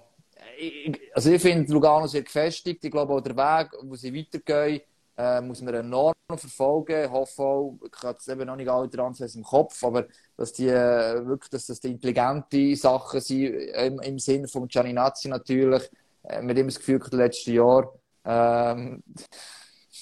ich, 0.57 0.99
also 1.13 1.31
ich 1.31 1.41
finde, 1.41 1.71
Lugano 1.71 2.07
sehr 2.07 2.23
gefestigt. 2.23 2.83
Ich 2.83 2.91
glaube 2.91 3.13
auch 3.13 3.21
der 3.21 3.35
Weg, 3.35 3.71
wo 3.81 3.95
sie 3.95 4.13
weitergehen, 4.13 4.81
äh, 5.17 5.41
muss 5.41 5.61
man 5.61 5.73
enorm 5.73 6.13
verfolgen. 6.29 7.05
Ich 7.05 7.09
hoffe 7.09 7.41
auch, 7.41 7.79
ich 7.83 8.03
habe 8.03 8.13
jetzt 8.13 8.29
eben 8.29 8.45
noch 8.45 8.55
nicht 8.55 8.69
alle 8.69 8.89
Transfers 8.89 9.35
im 9.35 9.43
Kopf, 9.43 9.83
aber 9.83 10.05
dass 10.37 10.53
die 10.53 10.67
äh, 10.67 11.25
wirklich, 11.25 11.49
dass 11.49 11.65
das 11.67 11.79
die 11.79 11.91
intelligente 11.91 12.75
Sachen 12.75 13.19
sind, 13.19 13.53
im, 13.53 13.99
im 13.99 14.19
Sinne 14.19 14.47
von 14.47 14.67
Gianninazzi 14.67 15.27
natürlich. 15.27 15.89
Äh, 16.23 16.41
mit 16.41 16.57
dem 16.57 16.67
das 16.67 16.77
Gefühl, 16.77 17.01
in 17.03 17.09
den 17.09 17.19
letzten 17.19 17.53
Jahren, 17.53 17.87
ähm, 18.25 19.03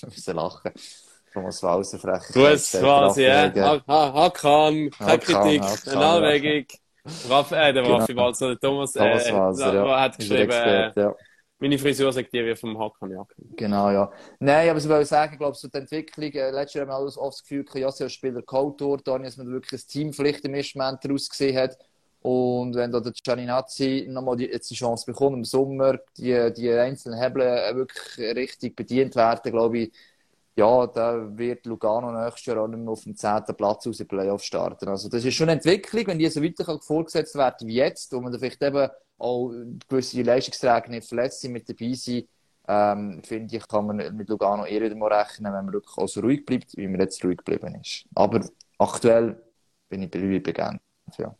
muss 0.05 0.27
lachen. 0.27 0.71
Thomas 1.33 1.61
Walser 1.61 1.99
frech. 1.99 2.23
Du 2.33 2.47
hast 2.47 2.71
quasi, 2.71 3.23
ja. 3.23 3.81
Hakan, 3.87 4.89
keine 4.89 5.19
Kritik, 5.19 5.63
eine 5.87 6.05
Anregung. 6.05 6.65
Raff, 7.29 7.51
äh, 7.51 7.73
der 7.73 7.87
Raffi 7.87 8.13
genau. 8.13 8.23
Walser, 8.23 8.47
der 8.49 8.59
Thomas, 8.59 8.93
Thomas 8.93 9.27
äh, 9.27 9.33
Walser, 9.33 9.73
ja. 9.73 10.01
hat 10.01 10.17
geschrieben, 10.17 10.41
Expert, 10.41 10.95
ja. 10.97 11.15
Meine 11.59 11.79
Frisur 11.79 12.13
sagt 12.13 12.31
dir 12.33 12.45
wie 12.45 12.55
vom 12.55 12.77
Hakan 12.77 13.11
Jack. 13.11 13.33
Genau, 13.55 13.89
ja. 13.89 14.11
Nein, 14.39 14.69
aber 14.69 14.77
ich 14.77 14.87
wollte 14.87 15.05
sagen, 15.05 15.33
ich 15.33 15.39
glaube, 15.39 15.55
so 15.55 15.67
die 15.67 15.77
Entwicklung, 15.77 16.31
äh, 16.31 16.51
letztes 16.51 16.75
Jahr 16.75 16.85
haben 16.85 16.91
wir 16.91 16.95
alles 16.95 17.17
oft 17.17 17.39
das 17.39 17.43
Gefühl, 17.43 17.65
Jassi 17.81 18.03
als 18.03 18.13
Spieler 18.13 18.41
Co-Tour, 18.43 18.97
dass 18.97 19.37
man 19.37 19.47
wirklich 19.47 19.81
ein 19.81 19.87
Teampflichtenmischment 19.87 21.03
daraus 21.03 21.29
gesehen 21.29 21.57
hat. 21.57 21.77
Und 22.21 22.75
wenn 22.75 22.91
da 22.91 22.99
der 22.99 23.11
Gianninazzi 23.11 24.07
nochmal 24.09 24.35
die, 24.37 24.45
jetzt 24.45 24.69
die 24.69 24.75
Chance 24.75 25.05
bekommt, 25.05 25.37
im 25.37 25.45
Sommer 25.45 25.99
die, 26.17 26.51
die 26.53 26.71
einzelnen 26.71 27.19
Hebel 27.19 27.41
äh, 27.41 27.75
wirklich 27.75 28.35
richtig 28.35 28.75
bedient 28.75 29.15
werden, 29.15 29.51
glaube 29.51 29.77
ich, 29.79 29.91
ja, 30.57 30.87
da 30.87 31.37
wird 31.37 31.67
Lugano 31.67 32.11
nächstes 32.11 32.45
Jahr 32.47 32.63
auch 32.63 32.67
nicht 32.67 32.79
mehr 32.79 32.91
auf 32.91 33.03
dem 33.03 33.15
10. 33.15 33.43
Platz 33.55 33.85
aus 33.85 33.97
den 33.97 34.07
Playoffs 34.07 34.45
starten. 34.45 34.89
Also, 34.89 35.07
das 35.07 35.23
ist 35.23 35.35
schon 35.35 35.49
eine 35.49 35.59
Entwicklung, 35.59 36.07
wenn 36.07 36.17
die 36.17 36.27
so 36.29 36.41
weiter 36.43 36.79
vorgesetzt 36.81 37.35
werden 37.35 37.67
wie 37.67 37.75
jetzt, 37.75 38.11
wo 38.11 38.19
man 38.19 38.31
da 38.31 38.39
vielleicht 38.39 38.63
eben 38.63 38.89
auch 39.19 39.51
gewisse 39.87 40.21
Leistungsträger 40.23 40.89
nicht 40.89 41.07
verletzt 41.07 41.41
sind, 41.41 41.51
mit 41.51 41.69
dabei 41.69 41.93
sind, 41.93 42.27
ähm, 42.67 43.21
finde 43.23 43.55
ich, 43.55 43.67
kann 43.67 43.85
man 43.85 44.17
mit 44.17 44.29
Lugano 44.29 44.65
eher 44.65 44.81
wieder 44.81 44.95
mal 44.95 45.13
rechnen, 45.13 45.53
wenn 45.53 45.65
man 45.65 45.73
wirklich 45.73 45.95
auch 45.97 46.07
so 46.07 46.21
ruhig 46.21 46.45
bleibt, 46.45 46.75
wie 46.75 46.87
man 46.87 47.01
jetzt 47.01 47.23
ruhig 47.23 47.37
geblieben 47.37 47.75
ist. 47.75 48.05
Aber 48.15 48.41
aktuell 48.79 49.41
bin 49.89 50.01
ich 50.01 50.11
bei 50.11 50.39
Beginn. 50.39 50.79
Ja. 51.17 51.35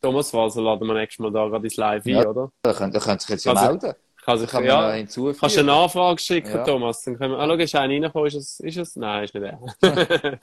Thomas 0.00 0.32
Walser 0.32 0.62
laden 0.62 0.86
wir 0.86 0.94
nächstes 0.94 1.18
Mal 1.18 1.32
da 1.32 1.48
gerade 1.48 1.64
ins 1.64 1.76
Live 1.76 2.06
ja, 2.06 2.20
ein, 2.20 2.26
oder? 2.26 2.50
Da 2.62 2.72
könnt, 2.72 2.94
da 2.94 3.00
könnt 3.00 3.20
sich 3.20 3.30
jetzt 3.30 3.44
ja 3.44 3.52
also, 3.52 3.66
melden. 3.66 3.94
Kann 4.24 4.38
sich, 4.38 4.50
kann 4.50 4.64
ja, 4.64 4.92
hinzufügen. 4.92 5.38
Kannst 5.40 5.56
du 5.56 5.60
eine 5.60 5.72
Anfrage 5.72 6.20
schicken, 6.20 6.54
ja. 6.54 6.62
Thomas? 6.62 7.02
Dann 7.02 7.16
können 7.16 7.32
wir, 7.32 7.38
ah, 7.38 7.46
schau, 7.46 7.54
ist 7.54 7.74
einer 7.74 7.92
reingekommen, 7.94 8.26
ist 8.28 8.34
es, 8.34 8.60
ist 8.60 8.76
es? 8.76 8.96
Nein, 8.96 9.24
ist 9.24 9.34
nicht 9.34 9.44
er. 9.44 9.58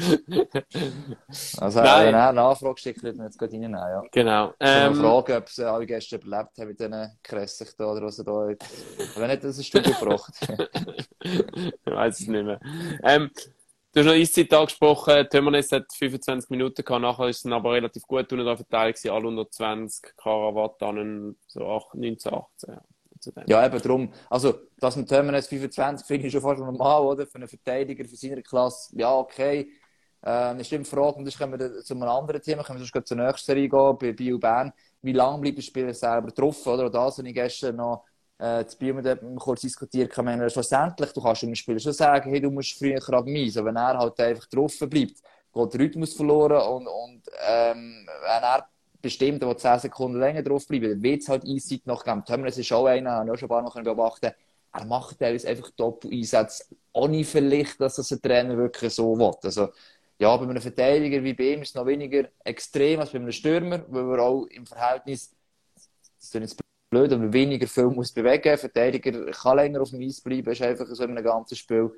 also, 1.59 1.81
Nein. 1.81 2.07
wenn 2.07 2.15
er 2.15 2.29
eine 2.29 2.41
Anfrage 2.41 2.79
schickt, 2.79 3.03
wird 3.03 3.17
man 3.17 3.27
jetzt 3.27 3.37
gerade 3.37 3.53
reinnehmen, 3.53 3.77
ja. 3.77 4.01
Genau. 4.11 4.53
Ähm, 4.59 4.93
ich 4.93 4.97
fragen, 4.97 5.37
ob 5.37 5.49
sie 5.49 5.69
alle 5.69 5.85
Gäste 5.85 6.15
überlebt 6.15 6.57
haben 6.57 6.67
mit 6.67 6.79
diesen 6.79 7.19
Kressig 7.21 7.69
da, 7.77 7.85
oder 7.85 8.01
was 8.01 8.17
er 8.17 8.25
da 8.25 8.47
hat. 8.49 8.65
Wenn 9.15 9.27
nicht, 9.29 9.43
das 9.43 9.59
ist 9.59 9.67
Studio 9.67 9.93
gebracht. 9.93 10.33
ich 11.21 11.73
weiß 11.85 12.19
es 12.19 12.27
nicht 12.27 12.45
mehr. 12.45 12.59
Ähm, 13.03 13.29
Du 13.97 14.01
hast 14.01 14.09
noch 14.09 14.13
Eiszeit 14.13 14.53
angesprochen. 14.53 15.27
Tömernes 15.27 15.71
hat 15.71 15.91
25 15.91 16.51
Minuten 16.51 16.85
gehabt, 16.85 17.01
nachher 17.01 17.29
ist 17.29 17.43
es 17.43 17.51
aber 17.51 17.73
relativ 17.73 18.03
gut 18.03 18.31
unten 18.31 18.55
verteilt 18.55 18.95
gewesen, 18.95 19.09
alle 19.09 19.23
120, 19.23 20.15
Karawatt 20.15 20.79
dann 20.79 21.35
so 21.47 21.67
8, 21.67 21.95
19, 21.95 22.31
18. 22.31 22.77
Ja 23.47 23.65
eben 23.65 23.81
darum. 23.81 24.13
Also, 24.29 24.53
dass 24.77 24.97
man 24.97 25.07
Terminus 25.07 25.47
25 25.47 26.05
finde 26.05 26.27
ich 26.27 26.31
schon 26.31 26.43
fast 26.43 26.59
normal, 26.59 27.01
oder? 27.07 27.25
Für 27.25 27.39
einen 27.39 27.47
Verteidiger, 27.47 28.05
für 28.05 28.15
seine 28.15 28.43
Klasse, 28.43 28.95
ja, 28.99 29.15
okay. 29.15 29.67
Ähm, 30.23 30.59
ist 30.59 30.69
die 30.69 30.83
Frage, 30.83 31.17
und 31.17 31.25
das 31.25 31.35
können 31.35 31.59
wir 31.59 31.81
zu 31.81 31.95
einem 31.95 32.03
anderen 32.03 32.43
Thema, 32.43 32.61
können 32.61 32.79
wir 32.79 32.85
sonst 32.85 33.07
zur 33.07 33.17
nächsten 33.17 33.45
Serie 33.47 33.67
gehen, 33.67 33.97
bei 33.99 34.13
Bio 34.13 34.37
Bern. 34.37 34.71
Wie 35.01 35.13
lange 35.13 35.41
bleibt 35.41 35.57
der 35.57 35.63
Spieler 35.63 35.93
selber 35.95 36.29
drauf, 36.29 36.67
oder? 36.67 36.85
Und 36.85 36.93
das 36.93 37.17
habe 37.17 37.27
ich 37.27 37.33
gestern 37.33 37.77
noch 37.77 38.05
äh, 38.39 38.65
zu 38.65 38.77
Bio 38.77 38.93
mit 38.93 39.19
kurz 39.37 39.61
diskutiert, 39.61 40.11
kann 40.11 40.25
man 40.25 40.49
schlussendlich, 40.49 41.11
du 41.11 41.21
kannst 41.21 41.41
dem 41.41 41.55
Spieler 41.55 41.79
schon 41.79 41.93
sagen, 41.93 42.29
hey, 42.29 42.41
du 42.41 42.51
musst 42.51 42.77
früher 42.77 43.01
ab 43.13 43.25
mir, 43.25 43.65
wenn 43.65 43.75
er 43.75 43.97
halt 43.97 44.19
einfach 44.19 44.45
drauf 44.47 44.77
bleibt, 44.79 44.91
geht 45.53 45.73
der 45.73 45.79
Rhythmus 45.79 46.13
verloren 46.13 46.61
und, 46.61 46.87
und 46.87 47.21
ähm, 47.47 48.07
wenn 48.07 48.43
er 48.43 48.67
bestimmt, 49.01 49.41
der 49.41 49.57
10 49.57 49.79
Sekunden 49.79 50.19
länger 50.19 50.43
drauf 50.43 50.67
bleibt, 50.67 50.85
dann 50.85 51.03
wird 51.03 51.21
es 51.21 51.29
halt 51.29 51.43
Eiszeit 51.45 51.85
noch 51.85 52.03
geben. 52.03 52.25
Tömmerles 52.25 52.57
ist 52.57 52.71
auch 52.71 52.85
einer, 52.85 53.11
habe 53.11 53.25
ich 53.25 53.31
auch 53.31 53.37
schon 53.37 53.51
ein 53.51 53.63
paar 53.65 53.83
beobachten 53.83 54.31
er 54.77 54.85
macht 54.85 55.19
teilweise 55.19 55.47
einfach 55.47 55.71
Doppel-Einsätze, 55.71 56.65
ohne 56.93 57.23
vielleicht, 57.23 57.79
dass 57.81 57.95
das 57.95 58.11
ein 58.11 58.21
Trainer 58.21 58.57
wirklich 58.57 58.93
so 58.93 59.17
will. 59.17 59.31
Also, 59.43 59.69
ja, 60.19 60.35
bei 60.35 60.43
einem 60.43 60.61
Verteidiger 60.61 61.23
wie 61.23 61.33
bei 61.33 61.53
ihm 61.53 61.61
ist 61.61 61.69
es 61.69 61.75
noch 61.75 61.85
weniger 61.85 62.29
extrem 62.43 62.99
als 62.99 63.11
bei 63.11 63.19
einem 63.19 63.31
Stürmer, 63.31 63.83
weil 63.87 64.03
wir 64.05 64.19
auch 64.19 64.45
im 64.45 64.65
Verhältnis, 64.65 65.31
das 66.19 66.33
jetzt 66.33 66.57
blöd, 66.89 67.11
aber 67.13 67.31
weniger 67.31 67.67
viel 67.67 67.87
muss 67.87 68.11
bewegen. 68.11 68.49
Ein 68.49 68.57
Verteidiger 68.57 69.31
kann 69.31 69.57
länger 69.57 69.81
auf 69.81 69.89
dem 69.89 70.01
Eis 70.01 70.21
bleiben, 70.21 70.51
ist 70.51 70.61
einfach 70.61 70.85
so 70.87 71.03
in 71.03 71.11
einem 71.11 71.23
ganzen 71.23 71.55
Spiel. 71.55 71.91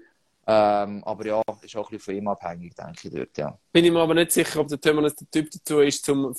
Ähm, 0.47 1.03
aber 1.03 1.25
ja, 1.25 1.41
ist 1.61 1.75
auch 1.75 1.89
ein 1.89 1.97
bisschen 1.97 1.99
von 1.99 2.15
ihm 2.15 2.27
abhängig, 2.27 2.73
denke 2.75 3.07
ich 3.07 3.13
dort, 3.13 3.37
ja. 3.37 3.57
Bin 3.71 3.85
ich 3.85 3.91
mir 3.91 3.99
aber 3.99 4.15
nicht 4.15 4.31
sicher, 4.31 4.59
ob 4.59 4.67
der 4.67 4.81
Tömmerles 4.81 5.15
der 5.15 5.29
Typ 5.29 5.51
dazu 5.51 5.79
ist, 5.81 6.03
zum 6.03 6.33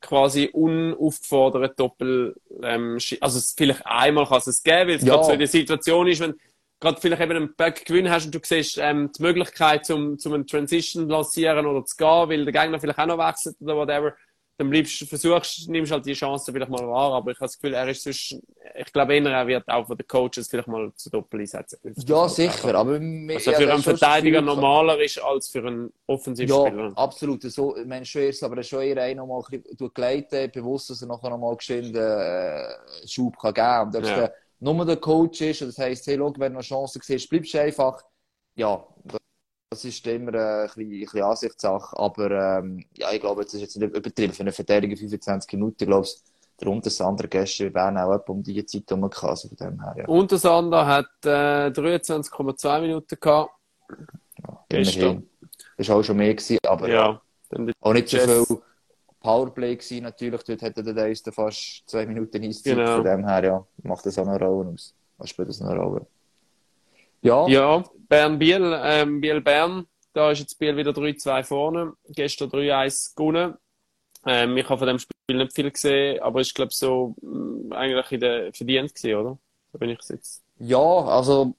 quasi 0.00 0.50
unaufgefordert 0.52 1.78
Doppel, 1.78 2.34
ähm, 2.62 2.98
also 3.20 3.40
vielleicht 3.56 3.86
einmal 3.86 4.26
kann 4.26 4.42
es 4.44 4.62
geben, 4.62 4.88
weil 4.88 4.96
es 4.96 5.02
ja. 5.02 5.14
gerade 5.14 5.24
so 5.24 5.32
in 5.32 5.38
der 5.38 5.48
Situation 5.48 6.08
ist, 6.08 6.20
wenn 6.20 6.34
gerade 6.80 7.00
vielleicht 7.00 7.22
eben 7.22 7.36
einen 7.36 7.54
Bug 7.54 7.84
gewinnen 7.84 8.10
hast 8.10 8.26
und 8.26 8.34
du 8.34 8.40
siehst 8.42 8.78
ähm, 8.78 9.10
die 9.16 9.22
Möglichkeit 9.22 9.86
zum, 9.86 10.18
zum 10.18 10.34
einen 10.34 10.46
Transition 10.46 11.08
lancieren 11.08 11.64
oder 11.64 11.84
zu 11.84 11.96
gehen, 11.96 12.28
weil 12.28 12.44
der 12.44 12.52
Gegner 12.52 12.80
vielleicht 12.80 12.98
auch 12.98 13.06
noch 13.06 13.18
wechselt 13.18 13.56
oder 13.60 13.76
whatever, 13.76 14.14
dann 14.58 14.70
bleibst, 14.70 15.08
versuchst, 15.08 15.68
nimmst 15.68 15.92
halt 15.92 16.04
die 16.06 16.12
Chance 16.12 16.52
vielleicht 16.52 16.70
mal 16.70 16.86
wahr, 16.86 17.14
aber 17.14 17.30
ich 17.30 17.36
habe 17.38 17.46
das 17.46 17.58
Gefühl, 17.58 17.74
er 17.74 17.88
ist 17.88 18.02
sonst, 18.02 18.36
ich 18.74 18.92
glaube, 18.92 19.14
er 19.14 19.46
wird 19.46 19.68
auch 19.68 19.86
von 19.86 19.96
den 19.96 20.06
Coaches 20.06 20.48
vielleicht 20.48 20.68
mal 20.68 20.92
zu 20.94 21.10
Doppel 21.10 21.40
einsetzen. 21.40 21.78
Ja, 22.06 22.28
sicher, 22.28 22.74
aber... 22.74 23.00
Was 23.00 23.48
also 23.48 23.60
für 23.60 23.72
einen 23.72 23.82
Verteidiger 23.82 24.40
normaler 24.40 25.00
ist 25.00 25.18
als 25.22 25.48
für 25.48 25.66
einen 25.66 25.92
Offensivspieler. 26.06 26.88
Ja, 26.88 26.92
absolut, 26.96 27.42
so, 27.42 27.76
ich 27.76 27.86
meine, 27.86 28.04
schon 28.04 28.22
erst, 28.22 28.42
aber 28.44 28.62
schon 28.62 28.82
eher 28.82 29.14
noch 29.14 29.26
mal 29.26 29.42
ein 29.50 29.62
bisschen 29.62 29.94
geleitet, 29.94 30.52
bewusst, 30.52 30.90
dass 30.90 31.02
er 31.02 31.08
nachher 31.08 31.30
noch 31.30 31.38
mal 31.38 31.56
geschwind 31.56 31.96
äh, 31.96 33.06
Schub 33.06 33.38
kann 33.38 33.54
geben 33.54 33.66
kann. 33.66 33.86
Und 33.88 33.96
ob 33.96 34.04
ja. 34.04 34.24
es 34.24 34.30
nur 34.60 34.84
der 34.84 34.96
Coach 34.96 35.40
ist, 35.40 35.62
das 35.62 35.78
heisst, 35.78 36.06
hey, 36.06 36.16
schau, 36.18 36.32
wenn 36.36 36.52
du 36.52 36.58
eine 36.58 36.60
Chance 36.60 37.00
siehst, 37.02 37.28
bleibst 37.28 37.54
du 37.54 37.60
einfach, 37.60 38.02
ja, 38.54 38.86
das 39.72 39.86
ist 39.86 40.06
immer 40.06 40.34
äh, 40.34 40.62
ein 40.62 40.66
bisschen, 40.66 40.92
ein 40.92 41.00
bisschen 41.00 41.22
Ansichtssache. 41.22 41.98
Aber 41.98 42.30
ähm, 42.30 42.84
ja, 42.96 43.10
ich 43.12 43.20
glaube, 43.20 43.42
das 43.42 43.54
ist 43.54 43.60
jetzt 43.62 43.76
nicht 43.76 43.94
übertrieben. 43.94 44.32
Für 44.32 44.42
eine 44.42 44.52
Verteidigung 44.52 44.96
25 44.96 45.52
Minuten, 45.54 45.76
ich 45.80 45.86
glaube, 45.86 46.06
der 46.60 46.68
Untersander 46.68 47.26
gestern 47.26 47.74
wären 47.74 47.96
auch 47.96 48.14
etwa 48.14 48.32
um 48.32 48.42
diese 48.42 48.66
Zeit 48.66 48.84
herum 48.88 49.04
also 49.04 49.48
von 49.48 49.56
dem 49.56 49.82
her, 49.82 49.94
ja. 49.96 50.06
Untersander 50.06 50.86
hat 50.86 51.06
äh, 51.24 51.70
23,2 51.70 52.80
Minuten 52.82 53.16
gehabt. 53.18 53.50
Ja, 54.38 54.64
immerhin. 54.68 55.28
Das 55.76 55.88
war 55.88 55.96
auch 55.96 56.02
schon 56.02 56.18
mehr 56.18 56.34
gewesen, 56.34 56.58
aber 56.66 56.88
ja, 56.88 57.20
auch 57.80 57.92
nicht 57.94 58.08
so 58.08 58.18
viel 58.18 58.58
Powerplay 59.20 59.76
gewesen, 59.76 60.02
natürlich. 60.02 60.42
Dort 60.42 60.62
hätte 60.62 60.82
der 60.82 60.94
Deister 60.94 61.32
fast 61.32 61.82
zwei 61.86 62.04
Minuten 62.06 62.44
Eiszeit. 62.44 62.76
Genau. 62.76 62.96
Von 62.96 63.04
dem 63.04 63.26
her, 63.26 63.44
ja, 63.44 63.66
macht 63.82 64.04
das 64.04 64.18
auch 64.18 64.26
noch 64.26 64.34
eine 64.34 64.44
Rolle 64.44 64.70
aus. 64.70 64.94
Was 65.16 65.30
spielt 65.30 65.48
das 65.48 65.60
noch 65.60 65.70
eine 65.70 65.80
Rolle? 65.80 66.06
Ja. 67.22 67.46
Ja, 67.48 67.84
Bern-Biel, 68.08 68.78
ähm, 68.82 69.20
Biel-Bern, 69.20 69.86
da 70.12 70.30
ist 70.30 70.40
jetzt 70.40 70.58
Biel 70.58 70.76
wieder 70.76 70.92
3-2 70.92 71.44
vorne. 71.44 71.94
Gestern 72.08 72.50
3-1 72.50 73.14
gewonnen. 73.16 73.54
Ähm, 74.26 74.56
ich 74.56 74.68
habe 74.68 74.78
von 74.78 74.88
dem 74.88 74.98
Spiel 74.98 75.16
nicht 75.36 75.54
viel 75.54 75.70
gesehen, 75.70 76.20
aber 76.20 76.40
ich 76.40 76.52
glaube 76.54 76.72
so 76.72 77.14
mh, 77.22 77.30
mm, 77.30 77.72
eigentlich 77.72 78.12
in 78.12 78.20
der 78.20 78.52
verdient 78.52 78.94
gewesen, 78.94 79.16
oder? 79.16 79.38
So 79.72 79.78
bin 79.78 79.90
ich 79.90 79.98
jetzt. 80.08 80.42
Ja, 80.58 80.78
also 80.78 81.54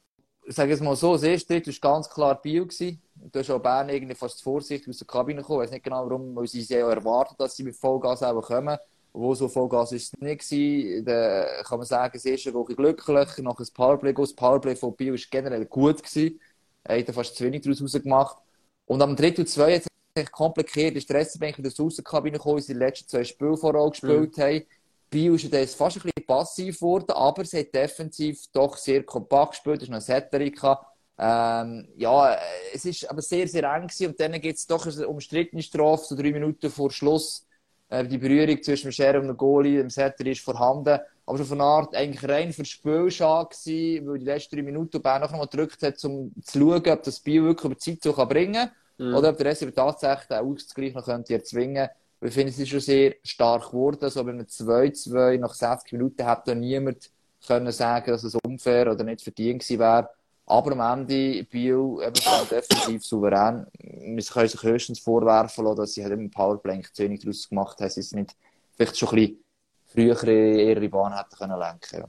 ich 0.45 0.55
sage 0.55 0.73
es 0.73 0.81
mal 0.81 0.95
so, 0.95 1.13
das 1.13 1.23
erste 1.23 1.53
Drittel 1.53 1.73
war 1.81 1.93
ganz 1.93 2.09
klar 2.09 2.41
Biel. 2.41 2.65
Gewesen. 2.65 3.01
Da 3.15 3.39
ist 3.39 3.49
auch 3.49 3.59
Bern 3.59 3.89
irgendwie 3.89 4.15
fast 4.15 4.43
Vorsicht 4.43 4.87
aus 4.87 4.97
der 4.97 5.07
Kabine 5.07 5.41
gekommen. 5.41 5.61
Ich 5.61 5.67
weiß 5.67 5.71
nicht 5.71 5.83
genau 5.83 6.05
warum, 6.09 6.35
weil 6.35 6.47
sie 6.47 6.61
sehr 6.61 6.85
erwartet, 6.85 7.39
dass 7.39 7.55
sie 7.55 7.63
mit 7.63 7.75
Vollgas 7.75 8.21
auch 8.23 8.41
kommen. 8.41 8.77
Wo 9.15 9.35
so 9.35 9.47
Vollgas 9.47 9.91
ist 9.91 10.13
es 10.13 10.19
nicht 10.19 10.49
gewesen. 10.49 11.05
Da 11.05 11.63
kann 11.63 11.77
man 11.77 11.85
sagen, 11.85 12.13
das 12.13 12.25
erste 12.25 12.53
Woche 12.53 12.75
glücklich, 12.75 13.37
nach 13.37 13.59
ein 13.59 13.67
Powerplay 13.73 14.13
Das 14.13 14.33
Powerplay 14.33 14.75
von 14.75 14.95
Bio 14.95 15.13
war 15.13 15.19
generell 15.29 15.65
gut 15.65 16.01
gewesen. 16.01 16.39
Er 16.83 16.99
hat 16.99 17.13
fast 17.13 17.35
zu 17.35 17.43
wenig 17.43 17.61
daraus 17.61 17.81
rausgemacht. 17.81 18.37
Und 18.85 19.01
am 19.01 19.15
3. 19.15 19.37
und 19.37 19.49
2 19.49 19.75
hat 19.75 19.83
es 20.15 20.31
kompliziert. 20.31 20.95
Ist 20.95 21.09
der 21.09 21.17
Restbank 21.17 21.57
in 21.57 21.63
der 21.63 21.73
Außenkabine 21.77 22.37
gekommen, 22.37 22.59
sie 22.59 22.73
die 22.73 22.79
letzten 22.79 23.07
zwei 23.07 23.23
Spiele 23.23 23.55
vor 23.55 23.89
gespielt 23.91 24.37
mhm. 24.37 24.41
haben. 24.41 24.65
Bio 25.09 25.35
ist 25.35 25.43
jetzt 25.43 25.75
fast 25.75 25.97
ein 25.97 26.01
bisschen 26.01 26.25
passiv 26.25 26.79
geworden, 26.79 27.11
aber 27.11 27.45
sie 27.45 27.59
hat 27.59 27.73
defensiv 27.73 28.47
doch 28.51 28.75
sehr 28.77 29.03
kompakt 29.03 29.51
gespielt. 29.51 29.83
Es 29.83 29.89
war 29.89 29.99
noch 29.99 30.09
ein. 30.09 30.77
Ähm, 31.15 31.87
ja, 31.95 32.35
es 32.73 32.85
ist 32.85 33.07
aber 33.09 33.21
sehr, 33.21 33.47
sehr 33.47 33.63
eng 33.71 33.87
gewesen. 33.87 34.07
Und 34.07 34.19
dann 34.19 34.41
gibt 34.41 34.57
es 34.57 34.65
doch 34.65 34.87
eine 34.87 35.07
umstrittene 35.07 35.61
Strafe, 35.61 36.03
so 36.03 36.15
drei 36.15 36.31
Minuten 36.31 36.71
vor 36.71 36.89
Schluss 36.89 37.45
die 38.01 38.17
Berührung 38.17 38.61
zwischen 38.63 38.87
dem 38.87 38.91
Scherer 38.91 39.19
und 39.19 39.27
dem 39.27 39.37
Goalie, 39.37 39.77
dem 39.77 39.89
Setter 39.89 40.25
ist 40.25 40.41
vorhanden. 40.41 40.99
Aber 41.25 41.37
schon 41.37 41.47
von 41.47 41.61
einer 41.61 41.69
Art 41.69 41.95
eigentlich 41.95 42.27
rein 42.27 42.51
für 42.51 42.63
gewesen, 42.63 44.07
weil 44.07 44.19
die 44.19 44.25
letzten 44.25 44.55
drei 44.55 44.63
Minuten 44.63 45.01
Bern 45.01 45.21
noch 45.21 45.31
einmal 45.31 45.47
gedrückt 45.47 45.81
hat, 45.83 46.03
um 46.03 46.33
zu 46.43 46.59
schauen, 46.59 46.87
ob 46.89 47.03
das 47.03 47.17
Spiel 47.17 47.43
wirklich 47.43 47.65
über 47.65 47.75
die 47.75 47.79
Zeit 47.79 48.03
so 48.03 48.25
bringen 48.25 48.53
kann. 48.53 48.71
Mhm. 48.97 49.15
Oder 49.15 49.29
ob 49.29 49.37
der 49.37 49.45
Rest 49.47 49.65
tatsächlich 49.75 50.27
den 50.27 50.37
Ausgleich 50.37 50.93
noch 50.93 51.05
könnte 51.05 51.33
erzwingen 51.33 51.89
Ich 52.21 52.33
finde, 52.33 52.51
es 52.51 52.59
ist 52.59 52.69
schon 52.69 52.79
sehr 52.79 53.15
stark 53.23 53.67
geworden. 53.67 53.99
Also, 54.01 54.25
wenn 54.25 54.37
man 54.37 54.45
2-2 54.45 55.37
nach 55.39 55.53
60 55.53 55.93
Minuten 55.93 56.25
hat 56.25 56.47
da 56.47 56.55
niemand 56.55 57.09
können 57.45 57.71
sagen, 57.71 58.11
dass 58.11 58.23
es 58.23 58.35
unfair 58.35 58.91
oder 58.91 59.03
nicht 59.03 59.21
verdient 59.21 59.61
gewesen 59.61 59.79
wäre. 59.79 60.09
Aber 60.45 60.71
am 60.73 60.99
Ende 60.99 61.43
Biel 61.43 61.97
eben 62.01 62.49
defensiv 62.49 63.05
souverän. 63.05 63.65
Wir 64.03 64.23
können 64.23 64.47
sich 64.47 64.63
höchstens 64.63 64.99
vorwerfen 64.99 65.65
lassen, 65.65 65.77
dass 65.77 65.93
sie 65.93 66.03
halt 66.03 66.13
im 66.13 66.29
Powerplay 66.29 66.81
zu 66.91 67.03
wenig 67.03 67.21
daraus 67.21 67.49
gemacht 67.49 67.79
haben. 67.79 67.89
Sie 67.89 68.01
sind 68.01 68.19
nicht 68.19 68.35
vielleicht 68.75 68.97
schon 68.97 69.09
ein 69.09 69.15
bisschen 69.15 69.43
früher 69.85 70.23
in 70.23 70.59
ihre 70.59 70.89
Bahn 70.89 71.15
hätten 71.15 71.35
können 71.37 71.59
lenken 71.59 71.99
ja. 71.99 72.07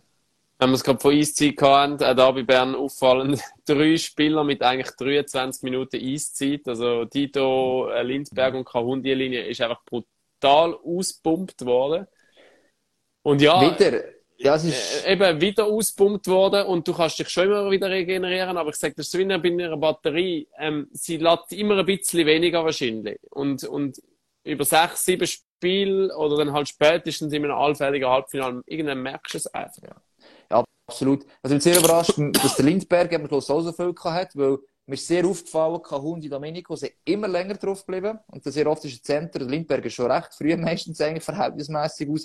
Wenn 0.58 0.70
wir 0.70 0.76
es 0.76 0.84
gerade 0.84 1.00
von 1.00 1.12
Eiszeit 1.12 1.60
hatten, 1.60 2.02
auch 2.02 2.14
da 2.14 2.30
bei 2.30 2.42
Bern 2.42 2.74
auffallen, 2.74 3.38
drei 3.66 3.96
Spieler 3.96 4.44
mit 4.44 4.62
eigentlich 4.62 4.90
23 4.96 5.62
Minuten 5.62 5.96
Eiszeit. 5.96 6.66
Also 6.66 7.04
Tito, 7.06 7.88
äh, 7.88 8.02
Lindberg 8.02 8.54
und 8.54 8.64
Kahundi-Linie 8.64 9.46
ist 9.46 9.60
einfach 9.60 9.82
brutal 9.84 10.74
auspumpt 10.74 11.64
worden. 11.64 12.06
Und 13.22 13.42
ja, 13.42 13.60
Wieder, 13.60 14.02
ja, 14.36 14.54
es 14.56 14.64
ist... 14.64 15.06
äh, 15.06 15.12
eben 15.12 15.40
wieder 15.40 15.66
auspumpt 15.66 16.26
worden 16.26 16.66
und 16.66 16.86
du 16.86 16.92
kannst 16.92 17.18
dich 17.18 17.28
schon 17.28 17.44
immer 17.44 17.70
wieder 17.70 17.88
regenerieren, 17.88 18.56
aber 18.56 18.70
ich 18.70 18.76
sage, 18.76 18.94
das 18.96 19.06
ist 19.06 19.12
so 19.12 19.18
wie 19.18 19.24
bei 19.24 19.64
einer 19.64 19.76
Batterie, 19.76 20.48
ähm, 20.58 20.88
sie 20.92 21.16
lädt 21.18 21.50
immer 21.50 21.78
ein 21.78 21.86
bisschen 21.86 22.26
weniger 22.26 22.64
wahrscheinlich. 22.64 23.18
Und, 23.30 23.64
und 23.64 24.00
über 24.44 24.64
sechs, 24.64 25.04
sieben 25.04 25.26
Spiele 25.26 26.14
oder 26.16 26.38
dann 26.38 26.52
halt 26.52 26.68
spätestens 26.68 27.32
in 27.32 27.44
einem 27.44 27.54
allfälligen 27.54 28.08
Halbfinale, 28.08 28.62
irgendwann 28.66 29.02
merkst 29.02 29.34
du 29.34 29.38
es 29.38 29.46
einfach. 29.46 29.96
Ja, 30.50 30.64
absolut. 30.86 31.24
Also 31.42 31.56
ich 31.56 31.62
bin 31.64 31.72
sehr 31.72 31.78
überrascht, 31.78 32.14
dass 32.42 32.56
der 32.56 32.64
Lindberg 32.64 33.12
am 33.14 33.26
Schluss 33.26 33.50
auch 33.50 33.60
so 33.60 33.72
viel 33.72 33.94
hat, 34.04 34.36
weil 34.36 34.58
mir 34.86 34.94
ist 34.94 35.06
sehr 35.06 35.24
aufgefallen, 35.24 35.80
Cahundi 35.82 36.28
Domenico 36.28 36.76
sind 36.76 36.92
immer 37.06 37.26
länger 37.26 37.54
drauf 37.54 37.86
geblieben. 37.86 38.18
Und 38.26 38.44
sehr 38.44 38.66
oft 38.66 38.84
ist 38.84 39.08
der 39.08 39.16
Center, 39.16 39.38
der 39.38 39.48
Lindberg 39.48 39.84
ist 39.86 39.94
schon 39.94 40.10
recht 40.10 40.34
früh 40.34 40.54
meistens 40.56 41.00
eigentlich 41.00 41.24
verhältnismäßig 41.24 42.08
raus. 42.08 42.24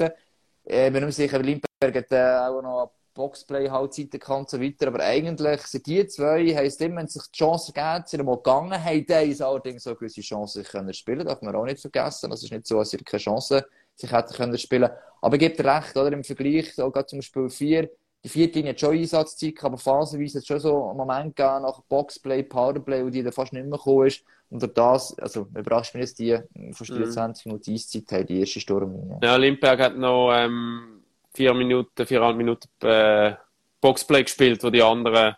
Äh, 0.66 0.92
bin 0.92 1.06
nicht 1.06 1.16
sicher, 1.16 1.40
Lindberg 1.40 1.69
hat 1.82 2.12
äh, 2.12 2.48
auch 2.48 2.62
noch 2.62 2.92
Boxplay-Halbzeiten 3.14 4.20
gehabt 4.20 4.40
und 4.40 4.50
so 4.50 4.62
weiter. 4.62 4.88
Aber 4.88 5.04
eigentlich 5.04 5.62
sind 5.62 5.86
die 5.88 6.06
zwei, 6.08 6.56
heisst 6.56 6.82
immer, 6.82 6.98
wenn 6.98 7.08
sich 7.08 7.24
die 7.24 7.38
Chance 7.38 7.74
gegeben 7.74 8.04
sind 8.06 8.26
mal 8.26 8.36
gegangen, 8.36 8.84
haben 8.84 9.06
die 9.06 9.44
allerdings 9.44 9.84
so 9.84 9.96
gewisse 9.96 10.22
Chancen 10.22 10.64
können 10.64 10.94
spielen. 10.94 11.26
Darf 11.26 11.42
man 11.42 11.56
auch 11.56 11.66
nicht 11.66 11.82
vergessen. 11.82 12.30
Das 12.30 12.44
ist 12.44 12.52
nicht 12.52 12.68
so, 12.68 12.80
als 12.80 12.92
sie 12.92 12.98
keine 12.98 13.22
Chance 13.22 13.66
sich 13.96 14.12
hätten 14.12 14.34
können 14.34 14.58
spielen. 14.58 14.90
Aber 15.22 15.36
ich 15.36 15.42
gebe 15.42 15.56
dir 15.56 15.66
recht, 15.66 15.96
oder? 15.98 16.14
Im 16.14 16.24
Vergleich, 16.24 16.80
auch 16.82 16.92
gerade 16.92 17.08
zum 17.08 17.22
Spiel 17.22 17.50
4, 17.50 17.90
die 18.24 18.30
vierte 18.30 18.60
Linie 18.60 18.72
hat 18.72 18.80
schon 18.80 18.98
Einsatzzeit, 18.98 19.54
aber 19.64 19.78
phasenweise 19.78 20.40
hat 20.40 20.42
es 20.42 20.48
schon 20.48 20.60
so 20.60 20.90
einen 20.90 20.98
Moment 20.98 21.36
gegeben, 21.36 21.62
nach 21.62 21.82
Boxplay, 21.84 22.44
Powerplay, 22.44 23.06
wo 23.06 23.10
die 23.10 23.24
dann 23.24 23.32
fast 23.32 23.54
nicht 23.54 23.66
mehr 23.66 23.78
gekommen 23.78 24.08
ist. 24.08 24.24
Und 24.50 24.62
durch 24.62 24.74
das, 24.74 25.18
also, 25.20 25.48
überrascht 25.56 25.94
mich, 25.94 26.04
dass 26.04 26.16
die 26.16 26.38
fast 26.72 26.92
24 26.92 27.46
mm. 27.46 27.50
Minuten 27.50 27.74
Eiszeit 27.74 28.12
haben, 28.12 28.26
die 28.26 28.40
erste 28.40 28.60
Sturmlinie. 28.60 29.20
Ja, 29.22 29.36
Limberg 29.36 29.80
hat 29.80 29.98
noch, 29.98 30.34
ähm, 30.34 30.99
vier 31.34 31.54
Minuten, 31.54 32.06
viereinhalb 32.06 32.38
Minuten, 32.38 32.68
äh, 32.82 33.36
Boxplay 33.82 34.24
gespielt, 34.24 34.64
wo 34.64 34.70
die 34.70 34.82
anderen 34.82 35.36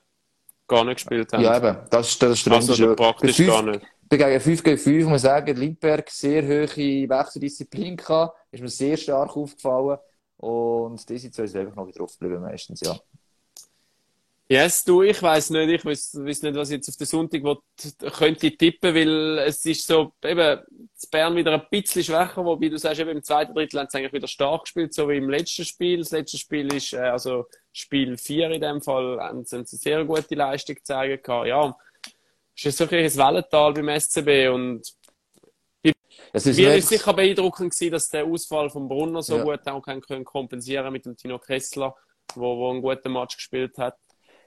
gar 0.68 0.86
nicht 0.86 0.96
gespielt 0.96 1.32
haben. 1.34 1.44
Ja, 1.44 1.58
eben. 1.58 1.78
Das, 1.90 2.18
das 2.18 2.32
ist 2.32 2.46
der 2.46 2.54
also, 2.54 2.96
praktisch 2.96 3.36
fünf, 3.36 3.50
gar 3.50 3.64
nicht. 3.64 3.86
Gegen 4.10 4.42
5 4.42 4.64
gegen 4.64 4.78
5 4.78 5.04
muss 5.04 5.10
man 5.10 5.20
sagen, 5.20 5.56
Limberg 5.56 6.10
sehr 6.10 6.44
hohe 6.44 7.10
Wechseldisziplin 7.10 7.96
gehabt. 7.96 8.38
Ist 8.52 8.62
mir 8.62 8.70
sehr 8.70 8.98
stark 8.98 9.38
aufgefallen. 9.38 10.00
Und 10.38 11.08
diese 11.08 11.32
zwei 11.32 11.48
sind 11.48 11.62
einfach 11.62 11.76
noch 11.76 11.88
wieder 11.88 12.00
drauf 12.00 12.18
geblieben, 12.18 12.42
meistens, 12.42 12.82
ja. 12.82 12.98
Yes, 14.52 14.84
du, 14.84 15.02
ich 15.02 15.24
weiß 15.24 15.52
nicht, 15.52 15.70
ich 15.70 15.86
weiß, 15.86 16.16
nicht, 16.16 16.56
was 16.56 16.70
ich 16.70 16.76
jetzt 16.76 16.90
auf 16.90 16.98
den 16.98 17.08
Sonntag 17.08 17.42
will, 17.42 17.56
könnte 18.12 18.52
tippen, 18.52 18.94
weil 18.94 19.38
es 19.48 19.64
ist 19.64 19.88
so, 19.88 20.12
eben, 20.22 20.60
das 20.94 21.08
Bern 21.10 21.38
wieder 21.38 21.54
ein 21.54 21.68
bisschen 21.72 22.04
schwächer, 22.04 22.44
wobei 22.44 22.68
du 22.68 22.78
sagst, 22.78 23.00
eben 23.00 23.12
im 23.12 23.24
zweiten 23.24 23.54
Drittel 23.54 23.80
haben 23.80 23.88
sie 23.90 24.00
eigentlich 24.00 24.12
wieder 24.12 24.28
stark 24.28 24.64
gespielt, 24.64 24.94
so 24.94 25.08
wie 25.08 25.16
im 25.16 25.30
letzten 25.30 25.64
Spiel. 25.64 26.00
Das 26.00 26.12
letzte 26.12 26.38
Spiel 26.38 26.74
ist, 26.74 26.92
äh, 26.92 26.98
also 26.98 27.46
Spiel 27.72 28.18
4 28.18 28.52
in 28.52 28.60
dem 28.60 28.82
Fall, 28.82 29.22
haben 29.22 29.46
sie 29.46 29.56
eine 29.56 29.66
sehr 29.66 30.04
gute 30.04 30.36
Leistung 30.36 30.76
gezeigt. 30.76 31.30
Ja, 31.30 31.74
es 32.54 32.66
ist 32.66 32.78
so 32.78 32.84
ein 32.84 32.92
Wellental 32.92 33.72
beim 33.72 34.02
SCB 34.02 34.50
und 34.50 34.82
es 36.34 36.46
ist 36.46 36.58
Mir 36.58 36.76
ist 36.76 36.90
sicher 36.90 37.14
beeindruckend 37.14 37.72
gewesen, 37.72 37.94
dass 37.94 38.10
der 38.10 38.26
Ausfall 38.26 38.70
von 38.70 38.90
Brunner 38.90 39.24
so 39.24 39.38
ja. 39.38 39.44
gut 39.44 39.66
auch 39.66 39.82
kann 39.82 40.02
können 40.02 40.26
kompensieren 40.26 40.92
mit 40.92 41.06
dem 41.06 41.16
Tino 41.16 41.40
Kessler, 41.40 41.96
wo, 42.36 42.58
wo 42.58 42.72
einen 42.72 42.82
guten 42.82 43.14
Match 43.14 43.38
gespielt 43.38 43.78
hat. 43.78 43.96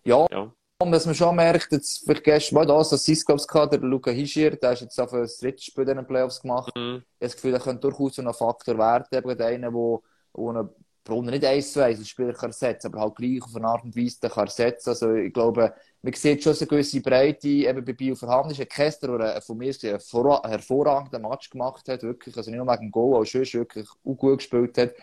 Ja. 0.05 0.27
ja. 0.31 0.53
Dass 0.79 1.07
man 1.07 1.14
schon 1.14 1.37
merkt, 1.37 1.73
jetzt 1.73 2.05
vielleicht 2.05 2.25
gestern 2.25 2.57
mal 2.57 2.67
das, 2.67 2.90
dass 2.90 3.05
Ciscos 3.05 3.47
der 3.47 3.79
Luca 3.79 4.11
Hischier, 4.11 4.57
der 4.57 4.73
ist 4.73 4.83
jetzt 4.83 5.01
auf 5.01 5.12
das 5.12 5.38
dritte 5.38 5.62
Spiel 5.62 5.88
in 5.88 5.97
den 5.97 6.07
Playoffs 6.07 6.43
gemacht. 6.43 6.75
Mhm. 6.77 6.81
Ich 6.81 6.93
habe 6.93 7.05
das 7.21 7.35
Gefühl, 7.37 7.53
der 7.53 7.61
könnte 7.61 7.88
durchaus 7.88 8.17
so 8.17 8.23
ein 8.23 8.35
Faktor 8.35 8.77
werden, 8.77 9.07
eben 9.12 9.40
einer, 9.40 9.71
der, 9.71 10.53
der 10.53 10.69
Brunner 11.05 11.31
nicht 11.33 11.45
eins 11.45 11.73
zu 11.73 11.85
eins 11.85 11.99
als 11.99 12.09
Spieler 12.09 12.33
kann 12.33 12.51
ersetzen, 12.51 12.88
aber 12.88 13.01
halt 13.01 13.17
gleich 13.17 13.43
auf 13.43 13.55
eine 13.55 13.67
Art 13.67 13.85
und 13.85 13.95
Weise 13.95 14.29
kann 14.29 14.47
ersetzen. 14.47 14.90
Also 14.90 15.14
ich 15.14 15.33
glaube, 15.33 15.75
man 16.03 16.12
sieht 16.14 16.43
schon 16.43 16.57
eine 16.57 16.67
gewisse 16.67 17.01
Breite 17.01 17.49
eben 17.49 17.85
bei 17.85 17.93
Bio 17.93 18.14
vorhanden 18.14 18.53
ist. 18.53 18.61
Ein 18.61 18.69
Kester, 18.69 19.19
der 19.19 19.43
von 19.43 19.59
mir 19.59 19.75
einen 19.83 20.51
hervorragenden 20.51 21.23
Match 21.23 21.51
gemacht 21.51 21.88
hat, 21.88 22.03
wirklich, 22.03 22.37
also 22.37 22.51
nicht 22.51 22.59
nur 22.59 22.67
wegen 22.67 22.87
dem 22.87 22.90
Goal, 22.90 23.21
auch 23.21 23.25
schon 23.25 23.43
wirklich 23.43 23.87
auch 23.88 24.17
gut 24.17 24.38
gespielt 24.38 24.79
hat. 24.79 24.95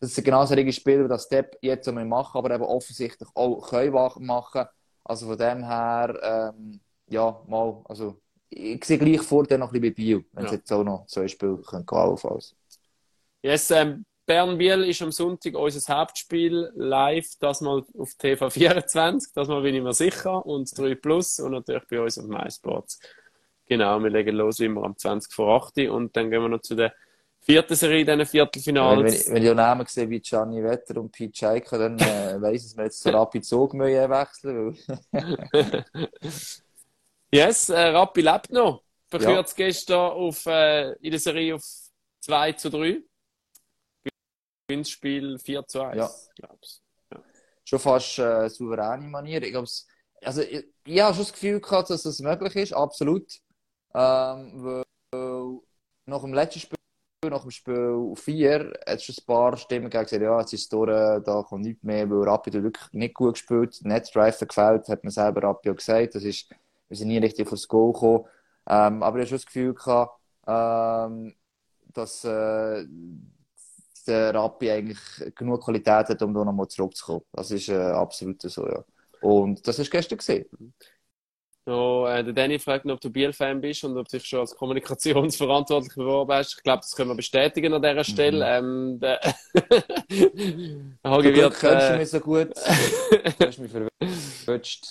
Das 0.00 0.16
ist 0.16 0.24
genau 0.24 0.44
so 0.46 0.54
ein 0.54 0.72
Spieler, 0.72 1.06
das 1.08 1.24
Step 1.24 1.58
jetzt 1.60 1.86
einmal 1.86 2.06
machen, 2.06 2.38
aber 2.38 2.54
eben 2.54 2.64
offensichtlich 2.64 3.28
auch 3.34 3.68
können 3.68 4.26
machen. 4.26 4.64
Also 5.04 5.26
von 5.26 5.38
dem 5.38 5.64
her, 5.64 6.52
ähm, 6.54 6.80
ja, 7.08 7.42
mal, 7.46 7.82
also 7.84 8.20
ich 8.48 8.84
sehe 8.84 8.98
gleich 8.98 9.20
vor 9.20 9.42
noch 9.42 9.72
ein 9.72 9.80
bisschen 9.80 9.82
bei 9.82 9.90
Bio, 9.90 10.22
wenn 10.32 10.44
es 10.46 10.50
ja. 10.50 10.56
jetzt 10.56 10.72
auch 10.72 10.84
noch 10.84 11.06
zwei 11.06 11.28
Spiele 11.28 11.58
können 11.58 11.86
allenfalls. 11.88 12.56
Yes, 13.42 13.70
ähm, 13.70 14.04
Bern-Biel 14.26 14.84
ist 14.84 15.02
am 15.02 15.12
Sonntag 15.12 15.54
unser 15.54 15.96
Hauptspiel 15.96 16.70
live, 16.74 17.28
das 17.40 17.60
mal 17.60 17.82
auf 17.98 18.10
TV24, 18.10 19.32
das 19.34 19.48
mal 19.48 19.62
bin 19.62 19.74
ich 19.74 19.82
mir 19.82 19.92
sicher, 19.92 20.44
und 20.46 20.70
3 20.76 20.94
Plus 20.94 21.40
und 21.40 21.52
natürlich 21.52 21.86
bei 21.88 22.00
uns 22.00 22.18
auf 22.18 22.26
MySports. 22.26 23.00
Genau, 23.66 23.98
wir 24.00 24.10
legen 24.10 24.36
los 24.36 24.60
immer 24.60 24.84
am 24.84 24.96
20 24.96 25.32
vor 25.32 25.64
8 25.64 25.78
und 25.88 26.16
dann 26.16 26.30
gehen 26.30 26.42
wir 26.42 26.48
noch 26.48 26.60
zu 26.60 26.74
der 26.74 26.92
vierten 27.50 27.74
Serie, 27.74 28.04
diesen 28.04 28.26
Viertelfinals. 28.26 29.26
Wenn, 29.26 29.34
wenn, 29.34 29.44
ich 29.44 29.54
Namen 29.54 29.86
sehe 29.86 30.08
wie 30.08 30.20
Gianni 30.20 30.62
Wetter 30.62 31.00
und 31.00 31.10
Pete 31.10 31.36
Scheika, 31.36 31.78
dann 31.78 31.98
äh, 31.98 32.36
weiss 32.40 32.62
ich, 32.62 32.68
dass 32.68 32.76
wir 32.76 32.84
jetzt 32.84 33.02
zu 33.02 33.10
Rappi 33.10 33.40
Zug 33.40 33.74
wechseln 33.74 34.78
Yes, 37.32 37.68
äh, 37.68 37.80
Rappi 37.80 38.22
lebt 38.22 38.50
noch. 38.50 38.82
Verkürzt 39.08 39.58
ja. 39.58 39.66
gestern 39.66 40.12
auf, 40.12 40.46
äh, 40.46 40.92
in 40.94 41.10
der 41.10 41.20
Serie 41.20 41.54
auf 41.54 41.64
2 42.20 42.52
zu 42.52 42.70
3. 42.70 43.02
Spiel 44.84 45.38
4 45.38 45.66
zu 45.66 45.82
1, 45.82 45.96
ja. 45.96 46.10
glaubst 46.36 46.82
ja. 47.12 47.20
Schon 47.64 47.78
fast 47.80 48.18
äh, 48.20 48.48
souveräne 48.48 49.08
Manier. 49.08 49.42
Ich, 49.42 49.50
glaub's, 49.50 49.86
also, 50.22 50.42
ich, 50.42 50.64
ich 50.84 51.00
habe 51.00 51.14
schon 51.14 51.24
das 51.24 51.32
Gefühl 51.32 51.60
gehabt, 51.60 51.90
dass 51.90 52.04
das 52.04 52.20
möglich 52.20 52.54
ist, 52.54 52.72
absolut. 52.72 53.32
Ähm, 53.94 54.84
weil 55.12 55.60
nach 56.06 56.20
dem 56.20 56.34
letzten 56.34 56.60
Spiel, 56.60 56.78
nach 57.28 57.42
dem 57.42 57.50
Spiel 57.50 58.14
4, 58.14 58.72
hat 58.86 58.98
es 58.98 59.18
ein 59.18 59.26
paar 59.26 59.56
Stimmen 59.58 59.90
gesagt, 59.90 60.12
ja, 60.12 60.40
jetzt 60.40 60.54
ist 60.54 60.62
es 60.62 60.68
durch, 60.70 60.88
da 60.88 61.42
kommt 61.42 61.64
nichts 61.64 61.82
mehr, 61.82 62.08
weil 62.08 62.26
Rapid 62.26 62.54
wirklich 62.54 62.92
nicht 62.92 63.14
gut 63.14 63.34
gespielt, 63.34 63.78
Netzdrive 63.82 64.46
gefällt, 64.46 64.88
hat 64.88 65.04
man 65.04 65.10
selber 65.10 65.42
Rapid 65.42 65.76
gesagt, 65.76 66.14
das 66.14 66.24
ist, 66.24 66.48
wir 66.88 66.96
sind 66.96 67.08
nie 67.08 67.18
richtig 67.18 67.52
aufs 67.52 67.68
Goal 67.68 67.92
gekommen. 67.92 68.24
Ähm, 68.66 69.02
aber 69.02 69.18
ich 69.18 69.22
habe 69.22 69.26
schon 69.26 69.36
das 69.36 69.46
Gefühl 69.46 69.74
gehabt, 69.74 70.18
ähm, 70.46 71.34
dass 71.92 72.24
äh, 72.24 72.86
der 74.06 74.34
Rappi 74.34 74.70
eigentlich 74.70 74.98
genug 75.34 75.62
Qualität 75.62 76.08
hat, 76.08 76.22
um 76.22 76.32
da 76.32 76.42
nochmal 76.42 76.68
zurückzukommen. 76.68 77.22
Das 77.32 77.50
ist 77.50 77.68
äh, 77.68 77.76
absolut 77.76 78.40
so, 78.40 78.66
ja. 78.66 78.82
Und 79.20 79.66
das 79.68 79.76
du 79.76 79.84
gestern 79.84 80.16
gesehen. 80.16 80.46
So, 81.70 82.04
äh, 82.08 82.24
der 82.24 82.32
Danny 82.32 82.58
fragt 82.58 82.84
noch, 82.84 82.94
ob 82.94 83.00
du 83.00 83.10
Biel-Fan 83.10 83.60
bist 83.60 83.84
und 83.84 83.96
ob 83.96 84.08
du 84.08 84.18
dich 84.18 84.26
schon 84.26 84.40
als 84.40 84.56
Kommunikationsverantwortlich 84.56 85.94
beworben 85.94 86.32
hast. 86.32 86.56
Ich 86.56 86.64
glaube, 86.64 86.80
das 86.80 86.96
können 86.96 87.10
wir 87.10 87.14
bestätigen 87.14 87.72
an 87.72 87.80
dieser 87.80 88.02
Stelle. 88.02 88.60
Mhm. 88.60 88.98
Ähm, 88.98 88.98
der 88.98 89.20
Hagi 91.04 91.32
wird... 91.32 91.60
Kennst 91.60 91.62
du 91.62 91.94
äh, 91.94 91.98
mich 91.98 92.10
so 92.10 92.18
gut? 92.18 92.48
du 93.38 93.46
hast 93.46 93.58
mich 93.60 93.70
verwünscht. 93.70 94.84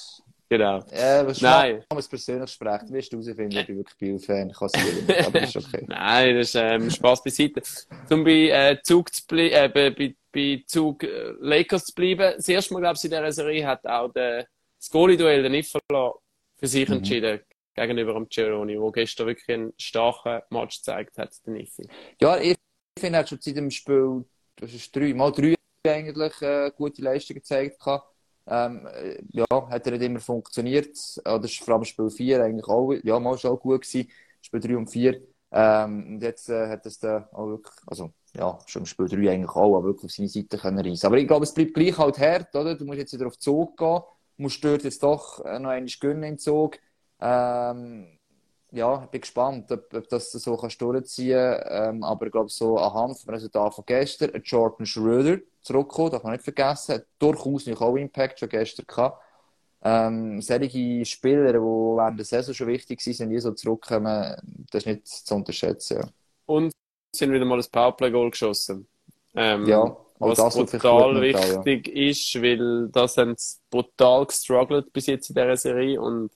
Genau. 0.47 0.79
Was 0.79 1.41
Nein. 1.41 1.79
Wenn 1.79 1.85
man 1.89 1.97
es 1.97 2.07
persönlich 2.07 2.49
sprechen, 2.49 2.93
wirst 2.93 3.11
du 3.11 3.17
herausfinden, 3.17 3.57
ob 3.57 3.69
ich 3.69 3.75
wirklich 3.75 3.97
Biel-Fan 3.97 4.53
kann 4.53 4.69
sein 4.69 5.25
aber 5.27 5.31
das 5.41 5.53
ist 5.53 5.67
okay. 5.67 5.85
Nein, 5.85 6.37
das 6.37 6.47
ist 6.47 6.55
ähm, 6.55 6.89
Spaß 6.89 7.23
beiseite. 7.25 7.61
Um 8.09 8.23
bei 8.23 8.51
äh, 8.51 8.77
Zug 8.83 9.13
zu 9.13 9.23
äh, 9.35 9.67
bei, 9.67 10.15
bei 10.31 10.63
Zug 10.65 11.03
äh, 11.03 11.33
Lakers 11.41 11.87
zu 11.87 11.93
bleiben. 11.93 12.35
Das 12.37 12.47
erste 12.47 12.73
Mal, 12.73 12.79
glaube 12.79 12.95
ich, 12.95 13.03
in 13.03 13.09
dieser 13.09 13.31
Serie 13.33 13.67
hat 13.67 13.85
auch 13.85 14.13
der, 14.13 14.47
das 14.77 14.89
Goalie-Duell, 14.89 15.41
der 15.41 15.51
Niffala, 15.51 16.13
für 16.59 16.67
sich 16.67 16.87
mhm. 16.87 16.95
entschieden 16.95 17.39
gegenüber 17.75 18.13
dem 18.13 18.27
Cerrone, 18.29 18.73
der 18.73 18.91
gestern 18.91 19.27
wirklich 19.27 19.49
einen 19.49 19.73
starken 19.77 20.41
Match 20.49 20.77
gezeigt 20.77 21.17
hat, 21.17 21.33
der 21.45 21.53
Niffi. 21.53 21.87
Ja, 22.19 22.37
ich 22.37 22.57
finde, 22.99 23.17
er 23.17 23.21
hat 23.21 23.29
schon 23.29 23.39
seit 23.41 23.55
dem 23.55 23.71
Spiel, 23.71 24.25
das 24.57 24.73
ist 24.73 24.93
drei, 24.95 25.13
mal 25.13 25.31
drei 25.31 25.55
eigentlich 25.87 26.41
äh, 26.41 26.71
gute 26.75 27.01
Leistungen 27.01 27.39
gezeigt. 27.39 27.77
Ähm, 28.47 28.87
ja, 29.31 29.45
hat 29.49 29.85
er 29.85 29.91
nicht 29.93 30.03
immer 30.03 30.19
funktioniert. 30.19 30.97
Oder 31.19 31.43
ist 31.43 31.59
vor 31.59 31.75
allem 31.75 31.85
Spiel 31.85 32.09
4 32.09 32.43
eigentlich 32.43 32.67
auch, 32.67 32.93
ja, 33.03 33.19
mal 33.19 33.37
schon 33.37 33.57
gut 33.59 33.83
gewesen. 33.83 34.09
Spiel 34.41 34.59
3 34.59 34.77
und 34.77 34.87
4. 34.87 35.21
Ähm, 35.51 36.07
und 36.07 36.23
jetzt 36.23 36.49
äh, 36.49 36.67
hat 36.67 36.85
es 36.85 36.99
da 36.99 37.29
auch 37.31 37.47
wirklich, 37.47 37.75
also 37.87 38.11
ja, 38.35 38.59
schon 38.65 38.83
im 38.83 38.85
Spiel 38.85 39.07
3 39.07 39.31
eigentlich 39.31 39.49
auch, 39.49 39.77
aber 39.77 39.85
wirklich 39.85 40.05
auf 40.05 40.11
seine 40.11 40.29
Seite 40.29 40.57
können 40.57 40.79
reisen. 40.79 41.05
Aber 41.07 41.17
ich 41.17 41.27
glaube, 41.27 41.43
es 41.43 41.53
bleibt 41.53 41.73
gleich 41.73 41.97
halt 41.97 42.19
hart, 42.19 42.55
oder? 42.55 42.75
Du 42.75 42.85
musst 42.85 42.99
jetzt 42.99 43.13
wieder 43.13 43.27
auf 43.27 43.37
den 43.37 43.41
Zug 43.41 43.77
gehen, 43.77 44.01
musst 44.39 44.63
dort 44.63 44.83
jetzt 44.83 45.03
doch 45.03 45.43
äh, 45.45 45.59
noch 45.59 45.69
einmal 45.69 45.91
gönnen 45.99 46.23
im 46.23 46.37
Zug. 46.37 46.77
Ähm, 47.19 48.19
ja, 48.71 49.03
ich 49.03 49.09
bin 49.09 49.21
gespannt, 49.21 49.71
ob, 49.71 49.93
ob 49.93 50.07
das 50.09 50.31
so 50.31 50.55
kannst 50.55 50.81
durchziehen 50.81 51.59
ähm, 51.65 52.03
Aber 52.03 52.27
ich 52.27 52.31
glaube, 52.31 52.49
so 52.49 52.77
anhand 52.77 53.17
vom 53.19 53.33
Resultat 53.33 53.73
von 53.73 53.83
gestern, 53.85 54.41
Jordan 54.43 54.85
Schröder 54.85 55.39
zurückgekommen, 55.61 56.11
darf 56.11 56.23
man 56.23 56.33
nicht 56.33 56.43
vergessen, 56.43 56.95
hat 56.95 57.05
durchaus 57.17 57.65
nicht 57.65 57.81
auch 57.81 57.95
Impact 57.95 58.39
schon 58.39 58.49
gestern 58.49 58.85
gehabt. 58.87 59.23
Ähm, 59.81 60.41
solche 60.41 61.05
Spieler, 61.05 61.53
die 61.53 61.59
während 61.59 62.19
der 62.19 62.25
Saison 62.25 62.53
schon 62.53 62.67
wichtig 62.67 63.01
sind, 63.01 63.29
die 63.29 63.39
so 63.39 63.53
zurückkommen, 63.53 64.35
das 64.71 64.83
ist 64.83 64.85
nicht 64.85 65.07
zu 65.07 65.35
unterschätzen. 65.35 66.01
Ja. 66.01 66.09
Und 66.45 66.71
sind 67.15 67.31
wieder 67.31 67.45
mal 67.45 67.59
ein 67.59 67.65
Powerplay-Goal 67.71 68.31
geschossen. 68.31 68.87
Ähm, 69.33 69.65
ja, 69.65 69.95
was 70.19 70.55
brutal 70.55 71.21
wichtig 71.21 71.87
ja. 71.87 72.09
ist, 72.09 72.41
weil 72.41 72.89
das 72.89 73.17
haben 73.17 73.35
sie 73.37 73.57
brutal 73.69 74.25
gestruggelt 74.25 74.91
bis 74.91 75.07
jetzt 75.07 75.29
in 75.29 75.35
dieser 75.35 75.57
Serie 75.57 76.01
und 76.01 76.31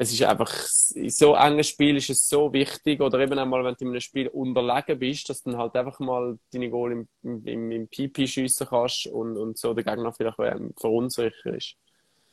es 0.00 0.12
ist 0.12 0.22
einfach, 0.22 0.52
in 0.94 1.10
so 1.10 1.34
engen 1.34 1.64
Spiel 1.64 1.96
ist 1.96 2.08
es 2.08 2.28
so 2.28 2.52
wichtig, 2.52 3.00
oder 3.00 3.18
eben 3.18 3.36
einmal, 3.36 3.64
wenn 3.64 3.74
du 3.74 3.84
in 3.84 3.90
einem 3.90 4.00
Spiel 4.00 4.28
unterlegen 4.28 4.96
bist, 4.96 5.28
dass 5.28 5.42
du 5.42 5.50
dann 5.50 5.58
halt 5.58 5.74
einfach 5.74 5.98
mal 5.98 6.38
deine 6.52 6.70
Goal 6.70 6.92
im, 6.92 7.08
im, 7.24 7.70
im 7.72 7.88
PP 7.88 8.28
schiessen 8.28 8.68
kannst 8.68 9.08
und, 9.08 9.36
und 9.36 9.58
so 9.58 9.74
der 9.74 9.82
Gegner 9.82 10.12
vielleicht 10.12 10.38
ähm, 10.38 10.72
verunsicher 10.78 11.52
ist. 11.52 11.74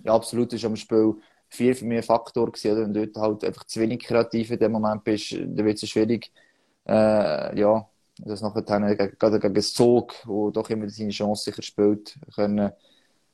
Ja, 0.04 0.14
absolut. 0.14 0.54
Das 0.54 0.60
ist 0.60 0.66
am 0.66 0.76
Spiel 0.76 1.16
viel 1.50 1.74
für 1.74 1.86
mich 1.86 1.98
ein 1.98 2.04
Faktor 2.04 2.52
gewesen, 2.52 2.78
wenn 2.78 2.94
du 2.94 3.08
dort 3.08 3.24
halt 3.24 3.44
einfach 3.46 3.64
zu 3.64 3.80
wenig 3.80 4.04
kreativ 4.04 4.52
in 4.52 4.60
dem 4.60 4.72
Moment 4.72 5.04
bist, 5.04 5.32
dann 5.32 5.66
wird 5.66 5.82
es 5.82 5.90
schwierig, 5.90 6.32
äh, 6.88 7.60
ja, 7.60 7.90
das 8.18 8.42
nachher 8.42 8.62
dann 8.62 8.96
gerade 8.96 9.40
gegen 9.40 9.54
das 9.54 9.74
Zug, 9.74 10.14
wo 10.26 10.50
doch 10.52 10.70
immer 10.70 10.90
seine 10.90 11.10
Chance 11.10 11.46
sicher 11.46 11.62
spielt, 11.62 12.18
können, 12.34 12.72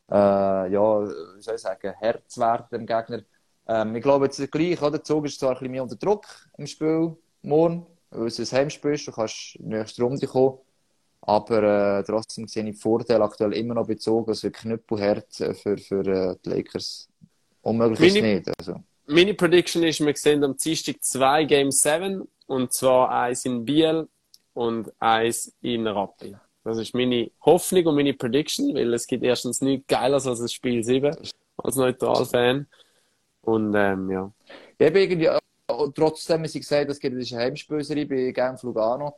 äh, 0.10 0.72
ja, 0.72 1.08
wie 1.08 1.42
soll 1.42 1.56
ich 1.56 1.62
sagen, 1.62 1.94
Herz 2.00 2.38
werden 2.38 2.66
dem 2.72 2.86
Gegner. 2.86 3.22
Ähm, 3.68 3.96
ich 3.96 4.04
glaube 4.04 4.26
jetzt 4.26 4.52
gleich, 4.52 4.82
oder? 4.82 4.92
Der 4.92 5.04
Zug 5.04 5.26
ist 5.26 5.40
zwar 5.40 5.52
ein 5.52 5.56
bisschen 5.56 5.72
mehr 5.72 5.84
unter 5.84 5.96
Druck 5.96 6.26
im 6.58 6.68
Spiel 6.68 7.16
morgen, 7.44 7.86
weil 8.10 8.28
es 8.28 8.40
ein 8.40 8.58
Heimspiel 8.58 8.94
ist, 8.94 9.08
du 9.08 9.12
kannst 9.12 9.56
in 9.56 9.70
die 9.70 9.78
nächste 9.78 10.04
Runde 10.04 10.28
kommen. 10.28 10.58
Aber 11.22 12.00
äh, 12.00 12.04
trotzdem 12.04 12.48
sehe 12.48 12.64
ich 12.64 12.72
den 12.72 12.76
Vorteil 12.76 13.22
aktuell 13.22 13.54
immer 13.54 13.76
noch 13.76 13.86
bezogen, 13.86 14.30
also 14.30 14.50
knüppelhart 14.50 15.40
äh, 15.40 15.54
für, 15.54 15.78
für 15.78 16.06
äh, 16.06 16.36
die 16.44 16.50
Lakers. 16.50 17.08
Unmöglich 17.62 18.00
meine, 18.00 18.34
ist 18.34 18.48
nicht. 18.48 18.58
Also. 18.58 18.84
Meine 19.06 19.34
Prediction 19.36 19.84
ist, 19.84 20.00
wir 20.00 20.16
sehen 20.16 20.44
am 20.44 20.58
Dienstag 20.58 20.96
zwei 21.04 21.44
Game 21.44 21.72
7 21.72 22.28
und 22.48 22.74
zwar 22.74 23.12
eins 23.12 23.46
in 23.46 23.64
Biel 23.64 24.08
und 24.54 24.92
eins 25.00 25.56
in 25.62 25.88
Rappi. 25.88 26.36
Das 26.64 26.78
ist 26.78 26.94
meine 26.94 27.32
Hoffnung 27.42 27.88
und 27.88 27.96
meine 27.96 28.14
Prediction, 28.14 28.76
weil 28.76 28.94
es 28.94 29.08
gibt 29.08 29.24
erstens 29.24 29.62
nichts 29.62 29.88
Geileres 29.88 30.28
als 30.28 30.40
das 30.40 30.54
Spiel 30.54 30.84
7 30.84 31.16
als 31.58 31.76
Neutral-Fan. 31.76 32.68
Und 33.42 33.74
ähm, 33.76 34.10
ja. 34.12 34.32
Ich 34.78 34.88
habe 34.88 35.02
irgendwie, 35.02 35.26
äh, 35.26 35.40
trotzdem, 35.96 36.46
sie 36.46 36.60
gesagt 36.60 36.90
es 36.90 37.00
gibt 37.00 37.16
eine 37.16 37.44
Heimspöserei 37.44 38.06
bei 38.06 38.32
Genf 38.32 38.62
Lugano, 38.64 39.16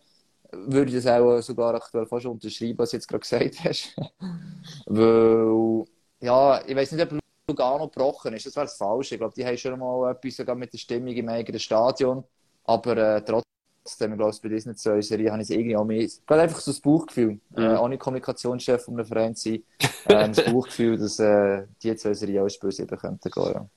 würde 0.52 0.92
ich 0.92 1.04
das 1.04 1.08
auch 1.08 1.42
sogar 1.42 1.76
aktuell 1.76 2.06
fast 2.06 2.26
unterschreiben, 2.26 2.78
was 2.78 2.92
du 2.92 2.98
jetzt 2.98 3.08
gerade 3.08 3.20
gesagt 3.20 3.64
hast. 3.64 3.96
Weil, 4.86 5.86
ja, 6.22 6.66
ich 6.66 6.76
weiß 6.76 6.92
nicht, 6.94 7.12
ob 7.12 7.20
Lugano 7.48 7.90
gebrochen 7.90 8.34
ist, 8.34 8.46
das 8.46 8.56
wäre 8.56 8.68
das 8.68 8.78
Falsche. 8.78 9.16
Ich 9.16 9.20
glaube, 9.20 9.34
die 9.36 9.46
haben 9.46 9.58
schon 9.58 9.78
mal 9.78 10.12
etwas 10.12 10.38
sogar 10.38 10.56
mit 10.56 10.72
der 10.72 10.78
Stimmung 10.78 11.14
im 11.14 11.28
eigenen 11.28 11.60
Stadion. 11.60 12.24
Aber 12.64 12.96
äh, 12.96 13.22
trotzdem, 13.22 13.53
ich 13.86 13.98
glaube, 13.98 14.38
bei 14.42 14.50
diesen 14.50 14.76
zwei 14.76 15.02
Serien 15.02 15.32
habe 15.32 15.42
ich 15.42 15.50
es 15.50 15.56
irgendwie 15.56 15.76
auch 15.76 15.86
mehr, 15.86 16.08
gerade 16.26 16.44
einfach 16.44 16.60
so 16.60 16.72
das 16.72 16.80
Bauchgefühl, 16.80 17.40
mhm. 17.50 17.58
äh, 17.58 17.78
ohne 17.78 17.98
Kommunikationschef 17.98 18.84
von 18.84 18.96
einem 18.96 19.06
Verein 19.06 19.36
zu 19.36 19.50
sein, 19.50 19.64
äh, 20.06 20.30
das 20.30 20.46
Bauchgefühl, 20.46 20.98
dass 20.98 21.20
äh, 21.20 21.64
die 21.82 21.96
zwei 21.96 22.14
Serien 22.14 22.46
auch 22.46 22.50
Spiel 22.50 22.72
7 22.72 22.98
könnten 22.98 23.30
gehen, 23.30 23.54
ja. 23.54 23.68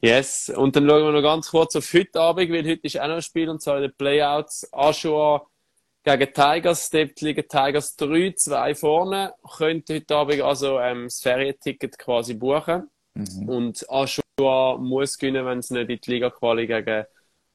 Yes, 0.00 0.52
und 0.54 0.76
dann 0.76 0.88
schauen 0.88 1.02
wir 1.02 1.10
noch 1.12 1.22
ganz 1.22 1.50
kurz 1.50 1.74
auf 1.74 1.92
heute 1.92 2.20
Abend, 2.20 2.52
weil 2.52 2.64
heute 2.64 2.86
ist 2.86 3.00
auch 3.00 3.08
noch 3.08 3.16
ein 3.16 3.22
Spiel, 3.22 3.48
und 3.48 3.60
zwar 3.60 3.78
in 3.78 3.82
den 3.82 3.94
Playouts. 3.94 4.68
Aschua 4.72 5.44
gegen 6.04 6.32
Tigers. 6.32 6.90
Dort 6.90 7.20
liegen 7.20 7.48
Tigers 7.48 7.96
3, 7.96 8.32
2 8.36 8.74
vorne. 8.76 9.34
Könnt 9.56 9.90
heute 9.90 10.14
Abend 10.14 10.40
also 10.40 10.78
ähm, 10.78 11.04
das 11.04 11.20
Ferienticket 11.20 11.98
quasi 11.98 12.34
buchen. 12.34 12.88
Mhm. 13.14 13.48
Und 13.48 13.86
Aschua 13.90 14.78
muss 14.78 15.18
gewinnen, 15.18 15.44
wenn 15.44 15.58
es 15.58 15.70
nicht 15.70 15.90
in 15.90 16.00
die 16.00 16.10
Liga-Quali 16.10 16.68
gegen 16.68 17.04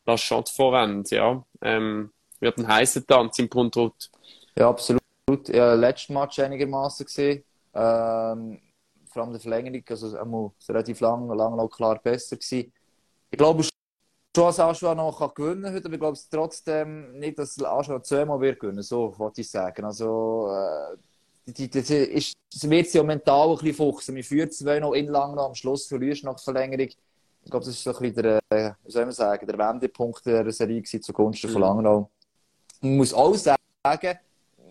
La 0.05 0.17
Chante 0.17 0.51
vorennt. 0.51 1.11
Ja. 1.11 1.43
Ähm, 1.61 2.11
wird 2.39 2.57
ein 2.57 2.67
heißer 2.67 3.05
Tanz 3.05 3.39
im 3.39 3.49
Puntrut. 3.49 4.09
Ja, 4.55 4.69
absolut. 4.69 5.01
Ja, 5.47 5.73
letzten 5.73 6.13
Match 6.13 6.39
einigermaßen 6.39 7.05
gesehen. 7.05 7.43
Ähm, 7.73 8.59
vor 9.05 9.23
allem 9.23 9.31
der 9.31 9.39
Verlängerung, 9.39 9.83
also 9.89 10.17
einmal 10.17 10.51
relativ 10.67 10.99
lang, 10.99 11.27
lang 11.29 11.59
auch 11.59 11.69
klar 11.69 11.99
besser 11.99 12.35
gewesen. 12.35 12.73
Ich 13.31 13.37
glaube 13.37 13.63
schon, 13.63 13.69
dass 14.33 14.59
Aschua 14.59 14.93
noch 14.93 15.19
kann 15.19 15.31
gewinnen 15.33 15.63
kann, 15.63 15.85
aber 15.85 15.93
ich 15.93 15.99
glaube 15.99 16.19
trotzdem 16.29 17.17
nicht, 17.19 17.39
dass 17.39 17.63
Aschua 17.63 18.01
zweimal 18.03 18.41
wird 18.41 18.59
gewinnen, 18.59 18.83
so 18.83 19.17
wollte 19.17 19.41
ich 19.41 19.49
sagen. 19.49 19.85
Also, 19.85 20.49
äh, 20.51 20.97
die, 21.45 21.69
die, 21.69 21.81
die 21.81 21.93
ist, 21.93 22.33
wird 22.63 22.87
sie 22.87 22.97
ja 22.97 23.03
mental 23.03 23.49
ein 23.49 23.57
bisschen 23.57 23.75
fuchsen. 23.75 24.15
Wir 24.15 24.23
führen 24.23 24.51
zwei 24.51 24.79
noch 24.79 24.93
in 24.93 25.07
lang 25.07 25.37
am 25.37 25.55
Schluss 25.55 25.87
verlierst 25.87 26.23
nach 26.23 26.39
Verlängerung. 26.39 26.89
Ich 27.43 27.51
glaube, 27.51 27.65
das 27.65 27.75
ist 27.75 27.83
so 27.83 27.91
ein 27.91 27.99
bisschen 27.99 28.23
der, 28.23 28.39
äh, 28.49 28.71
wie 28.83 28.91
soll 28.91 29.05
man 29.05 29.13
sagen, 29.13 29.45
der 29.45 29.57
Wendepunkt 29.57 30.25
der 30.25 30.51
Serie 30.51 30.83
zugunsten 30.83 31.47
mhm. 31.49 31.53
von 31.53 31.61
Langnau. 31.61 32.09
Man 32.81 32.97
muss 32.97 33.13
auch 33.13 33.35
sagen, 33.35 33.57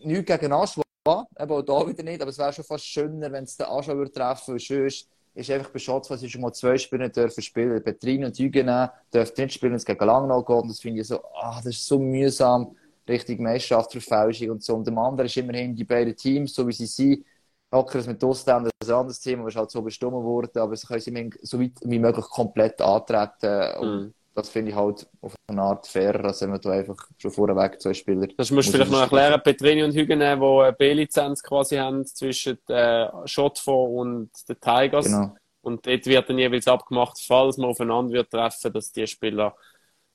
nichts 0.04 0.26
gegen 0.26 0.52
Aschua, 0.52 0.82
aber 1.04 1.56
auch 1.56 1.62
da 1.62 1.87
wieder 1.87 2.02
nicht. 2.02 2.20
Aber 2.20 2.30
es 2.30 2.38
wäre 2.38 2.52
schon 2.52 2.64
fast 2.64 2.87
schöner, 2.87 3.30
wenn 3.30 3.44
es 3.44 3.56
den 3.56 3.66
Aschau 3.66 3.96
würde 3.96 4.12
treffen 4.12 4.54
würde. 4.54 4.64
Sonst 4.64 5.08
ist 5.35 5.50
einfach 5.50 5.70
bei 5.70 5.78
Schatz, 5.78 6.11
was 6.11 6.28
schon 6.28 6.40
mal 6.40 6.52
zwei 6.52 6.76
Spieler 6.76 7.08
dürfen 7.08 7.42
spielen. 7.42 7.82
Petrin 7.82 8.24
und 8.24 8.38
Hügenen 8.38 8.88
dürfen 9.12 9.32
nicht 9.38 9.54
spielen, 9.54 9.72
wenn 9.72 9.76
es 9.76 9.85
gegen 9.85 10.04
Langnau 10.04 10.42
geht. 10.42 10.56
Und 10.56 10.68
das 10.68 10.80
finde 10.80 11.00
ich 11.00 11.06
so, 11.06 11.20
ah, 11.35 11.56
das 11.56 11.74
ist 11.74 11.87
so 11.87 11.98
mühsam. 11.98 12.76
Richtig 13.08 13.40
Meisterschaftsverfälschung 13.40 14.50
und 14.50 14.62
so. 14.62 14.76
Und 14.76 14.87
dem 14.87 14.98
anderen 14.98 15.26
ist 15.26 15.37
immerhin 15.37 15.74
die 15.74 15.85
beiden 15.85 16.14
Teams, 16.14 16.54
so 16.54 16.66
wie 16.66 16.72
sie 16.72 16.87
sind. 16.87 17.24
Locker 17.72 18.02
mit 18.06 18.22
Ausländern 18.22 18.70
das 18.78 18.88
ist 18.88 18.92
ein 18.92 19.00
anderes 19.00 19.20
Thema, 19.20 19.44
was 19.44 19.56
halt 19.56 19.70
so 19.70 19.82
bestimmt 19.82 20.12
worden. 20.12 20.61
Aber 20.61 20.76
sie 20.76 20.87
können 20.87 21.00
sie 21.00 21.30
so 21.42 21.61
weit 21.61 21.72
wie 21.82 21.98
möglich 21.98 22.26
komplett 22.26 22.80
antreten. 22.80 23.78
Und 23.80 23.94
mhm 23.94 24.14
das 24.35 24.48
finde 24.48 24.70
ich 24.70 24.76
halt 24.76 25.06
auf 25.20 25.35
eine 25.46 25.62
Art 25.62 25.87
fairer, 25.87 26.24
als 26.24 26.40
wenn 26.40 26.50
man 26.50 26.61
da 26.61 26.70
einfach 26.70 26.96
schon 27.18 27.30
vorweg 27.30 27.80
zwei 27.80 27.94
Spieler. 27.94 28.26
Das 28.37 28.50
musst 28.50 28.68
du 28.68 28.72
vielleicht 28.72 28.90
noch 28.90 29.00
erklären, 29.00 29.40
Petrini 29.42 29.82
und 29.82 29.94
Hügenen, 29.94 30.40
die 30.40 30.46
eine 30.46 30.72
B-Lizenz 30.72 31.42
quasi 31.42 31.76
haben 31.76 32.06
zwischen 32.06 32.58
äh, 32.68 33.08
Shotfor 33.26 33.90
und 33.90 34.30
den 34.48 34.61
Tigers. 34.61 35.06
Genau. 35.06 35.35
Und 35.61 35.87
dort 35.87 36.06
wird 36.06 36.28
dann 36.28 36.38
jeweils 36.38 36.66
abgemacht, 36.66 37.22
falls 37.24 37.56
man 37.56 37.70
aufeinander 37.70 38.12
wird 38.12 38.30
treffen, 38.30 38.72
dass 38.72 38.90
die 38.90 39.06
Spieler 39.06 39.54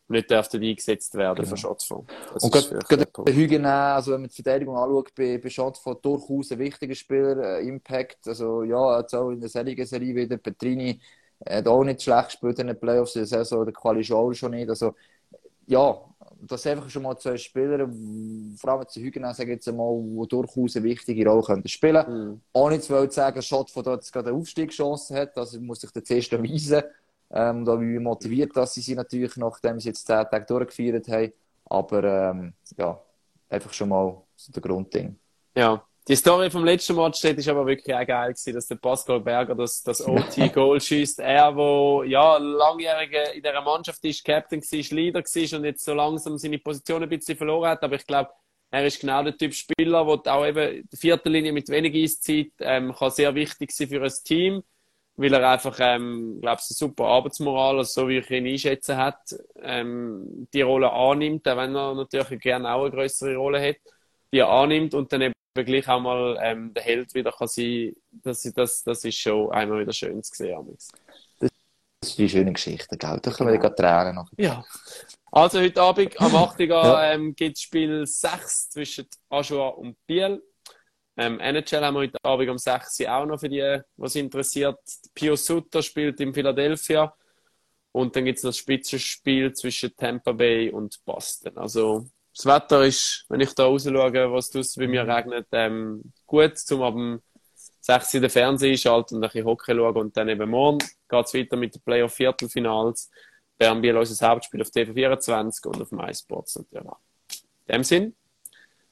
nicht 0.10 0.32
dürften 0.32 0.64
eingesetzt 0.64 1.16
werden 1.16 1.44
genau. 1.44 1.50
für 1.50 1.58
Shotfor. 1.58 2.06
Und 2.42 2.52
gerade 2.52 3.34
Hügenen, 3.34 3.66
also 3.66 4.14
wenn 4.14 4.22
man 4.22 4.30
die 4.30 4.36
Verteidigung 4.36 4.78
anschaut, 4.78 5.14
bei, 5.16 5.38
bei 5.38 5.50
Shotfor 5.50 5.96
durchaus 5.96 6.52
ein 6.52 6.60
wichtiger 6.60 6.96
Spieler, 6.96 7.60
äh, 7.60 7.68
Impact, 7.68 8.28
also 8.28 8.64
ja, 8.64 9.00
jetzt 9.00 9.14
auch 9.14 9.32
in 9.32 9.40
der 9.40 9.50
Serie 9.50 9.76
wieder, 9.76 10.38
Petrini, 10.38 11.00
hat 11.46 11.68
auch 11.68 11.84
nicht 11.84 12.02
schlecht 12.02 12.30
gespielt 12.30 12.60
in 12.60 12.68
den 12.68 12.80
Playoffs, 12.80 13.14
der 13.14 13.26
Saison, 13.26 13.66
der 13.66 13.74
Quali 13.74 14.04
schon 14.04 14.52
nicht. 14.52 14.70
Also, 14.70 14.96
ja, 15.68 15.98
das 16.42 16.64
sind 16.64 16.74
einfach 16.74 16.90
schon 16.90 17.04
mal 17.04 17.18
zwei 17.18 17.38
Spieler, 17.38 17.90
vor 18.58 18.72
allem 18.72 18.88
zu 18.88 19.02
Hügen, 19.02 19.34
sage 19.34 19.52
jetzt 19.52 19.68
einmal, 19.68 20.02
die 20.02 20.28
durchaus 20.28 20.76
eine 20.76 20.86
wichtige 20.86 21.28
Rolle 21.28 21.44
können 21.44 21.68
spielen 21.68 22.06
können. 22.06 22.30
Mhm. 22.30 22.42
Ohne 22.54 22.80
zu 22.80 23.10
sagen, 23.10 23.36
dass 23.36 23.46
Schott 23.46 23.70
von 23.70 23.84
dort 23.84 24.12
gerade 24.12 24.30
eine 24.30 24.38
Aufstiegschance 24.38 25.14
hat, 25.16 25.38
also 25.38 25.60
muss 25.60 25.82
sich 25.82 25.92
der 25.92 26.04
zuerst 26.04 26.32
erweisen. 26.32 26.84
Ähm, 27.30 27.66
da 27.66 27.80
wie 27.80 28.00
motiviert 28.00 28.56
dass 28.56 28.74
sie 28.74 28.82
sie 28.82 28.96
natürlich, 28.96 29.36
nachdem 29.36 29.80
sie 29.80 29.90
jetzt 29.90 30.08
zehn 30.08 30.26
Tage 30.30 30.46
durchgeführt 30.46 31.08
haben. 31.10 31.34
Aber 31.66 32.04
ähm, 32.04 32.54
ja, 32.78 33.00
einfach 33.50 33.74
schon 33.74 33.90
mal 33.90 34.22
so 34.36 34.52
der 34.52 34.62
Grundding. 34.62 35.20
Ja, 35.56 35.84
die 36.08 36.16
Story 36.16 36.50
vom 36.50 36.64
letzten 36.64 36.96
Match 36.96 37.20
steht, 37.20 37.38
ist 37.38 37.50
aber 37.50 37.66
wirklich 37.66 37.94
auch 37.94 38.08
geil 38.08 38.32
gewesen, 38.32 38.54
dass 38.54 38.68
der 38.68 38.76
Pascal 38.76 39.20
Berger 39.20 39.56
das, 39.56 39.84
das 39.84 40.06
OT-Goal 40.08 40.80
schießt. 40.82 41.20
Er, 41.20 41.54
wo, 41.54 42.04
ja, 42.04 42.38
langjährige 42.38 43.32
in 43.34 43.44
dieser 43.44 43.62
Mannschaft 43.62 44.06
ist, 44.06 44.24
Captain 44.24 44.62
war, 44.62 44.96
Leader 44.98 45.20
war 45.20 45.60
und 45.60 45.66
jetzt 45.66 45.84
so 45.84 45.94
langsam 45.94 46.38
seine 46.38 46.60
Position 46.60 47.04
ein 47.04 47.10
bisschen 47.10 47.36
verloren 47.36 47.72
hat. 47.72 47.84
Aber 47.84 47.96
ich 47.96 48.08
glaube, 48.08 48.30
er 48.72 48.86
ist 48.86 49.02
genau 49.02 49.22
der 49.22 49.36
Typ 49.36 49.54
Spieler, 49.54 50.06
der 50.18 50.34
auch 50.34 50.46
eben 50.46 50.88
die 50.90 50.98
vierte 50.98 51.28
Linie 51.28 51.52
mit 51.52 51.68
wenig 51.68 51.94
Eiszeit, 51.94 52.52
ähm, 52.60 52.94
kann 52.94 53.12
sehr 53.12 53.36
wichtig 53.36 53.72
sein 53.72 53.90
für 53.90 54.02
ein 54.02 54.14
Team, 54.24 54.64
weil 55.18 55.34
er 55.34 55.50
einfach, 55.50 55.78
ähm, 55.82 56.40
glaube 56.42 56.62
ich, 56.62 56.70
eine 56.70 56.76
super 56.76 57.06
Arbeitsmoral, 57.06 57.80
also 57.80 58.02
so 58.04 58.08
wie 58.08 58.20
ich 58.20 58.30
ihn 58.30 58.46
einschätzen 58.48 58.98
hat, 58.98 59.36
ähm, 59.62 60.48
die 60.54 60.62
Rolle 60.62 60.92
annimmt, 60.92 61.48
auch 61.48 61.58
wenn 61.58 61.76
er 61.76 61.96
natürlich 61.96 62.40
gerne 62.42 62.72
auch 62.72 62.84
eine 62.84 62.92
größere 62.92 63.36
Rolle 63.36 63.68
hat, 63.70 63.78
die 64.32 64.40
er 64.40 64.50
annimmt 64.50 64.94
und 64.94 65.12
dann 65.12 65.22
eben 65.24 65.34
gleich 65.56 65.88
auch 65.90 66.00
mal 66.00 66.38
ähm, 66.42 66.74
der 66.74 66.84
Held 66.84 67.14
wieder 67.16 67.32
kann 67.32 67.48
sein, 67.48 67.94
das, 68.12 68.44
das, 68.56 68.84
das 68.84 69.04
ist 69.06 69.18
schon 69.18 69.52
einmal 69.52 69.80
wieder 69.82 69.94
schön 69.94 70.22
zu 70.22 70.36
sehen. 70.36 70.68
Das 70.72 70.90
Das 71.40 71.50
ist 72.12 72.18
die 72.20 72.30
schöne 72.30 72.54
Geschichte, 72.54 72.96
gell? 72.96 73.20
Da 73.22 73.32
können 73.32 73.52
wir 73.52 73.58
gerade 73.58 73.76
Tränen 73.76 74.16
noch. 74.16 74.30
Ja. 74.38 74.64
Also 75.32 75.60
heute 75.60 75.82
Abend 75.82 76.20
am 76.22 76.36
8. 76.36 76.60
Ja. 76.62 77.14
ähm, 77.14 77.36
gibt 77.36 77.58
es 77.58 77.64
Spiel 77.64 78.06
6 78.06 78.70
zwischen 78.70 79.08
Ajoa 79.30 79.70
und 79.70 79.98
Biel. 80.06 80.44
Ähm, 81.18 81.40
NHL 81.40 81.84
haben 81.84 81.96
wir 81.96 82.02
heute 82.02 82.18
Abend 82.24 82.50
um 82.50 82.58
6 82.60 83.00
Uhr 83.00 83.12
auch 83.12 83.26
noch 83.26 83.40
für 83.40 83.50
die, 83.50 83.80
was 83.98 84.16
interessiert. 84.16 84.80
Pio 85.16 85.36
Sutter 85.36 85.82
spielt 85.82 86.20
in 86.20 86.34
Philadelphia. 86.34 87.14
Und 87.92 88.16
dann 88.16 88.26
gibt 88.26 88.38
es 88.38 88.44
noch 88.44 88.50
das 88.50 88.58
Spitzenspiel 88.58 89.54
zwischen 89.54 89.96
Tampa 89.96 90.32
Bay 90.32 90.70
und 90.70 91.04
Boston. 91.04 91.58
Also 91.58 92.06
das 92.36 92.46
Wetter 92.46 92.86
ist, 92.86 93.26
wenn 93.30 93.42
ich 93.42 93.56
da 93.56 93.66
raus 93.66 93.86
schaue, 93.86 94.32
was 94.32 94.54
es 94.54 94.76
bei 94.76 94.88
mir 94.88 95.08
regnet, 95.08 95.48
ähm, 95.52 96.04
gut, 96.28 96.60
zum 96.60 96.84
ab 96.84 96.94
dem 96.94 97.22
6 97.82 98.14
Uhr 98.14 98.22
den 98.22 98.30
Fernseher 98.30 98.72
einschalten 98.72 99.16
und 99.16 99.24
ein 99.24 99.30
bisschen 99.30 99.46
Hockey 99.48 99.74
schauen. 99.74 99.98
Und 99.98 100.16
dann 100.16 100.30
eben 100.30 100.48
morgen 100.48 100.78
geht 101.10 101.26
es 101.26 101.34
weiter 101.34 101.58
mit 101.58 101.74
den 101.74 101.82
Playoff-Viertelfinals. 101.82 103.10
Bern 103.58 103.82
Biel 103.82 103.98
unser 103.98 104.30
Hauptspiel 104.30 104.62
auf 104.62 104.68
TV24 104.68 105.66
und 105.66 105.82
auf 105.82 105.92
MySports 105.92 106.58
natürlich. 106.58 106.94
In 107.66 107.74
dem 107.74 107.84
Sinn 107.84 108.16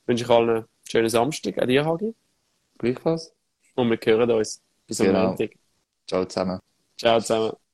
wünsche 0.07 0.23
ich 0.23 0.29
allen 0.29 0.65
schönen 0.95 1.09
Samstag. 1.09 1.57
Auch 1.59 1.65
dir, 1.65 1.85
Hagi. 1.85 2.15
Gleichfalls. 2.77 3.33
Und 3.75 3.89
wir 3.89 3.99
hören 4.01 4.31
uns. 4.31 4.61
Bis 4.87 5.01
am 5.01 5.07
Genau. 5.07 5.27
Montag. 5.27 5.51
Ciao 6.07 6.23
zusammen. 6.25 6.59
Ciao 6.97 7.19
zusammen. 7.19 7.64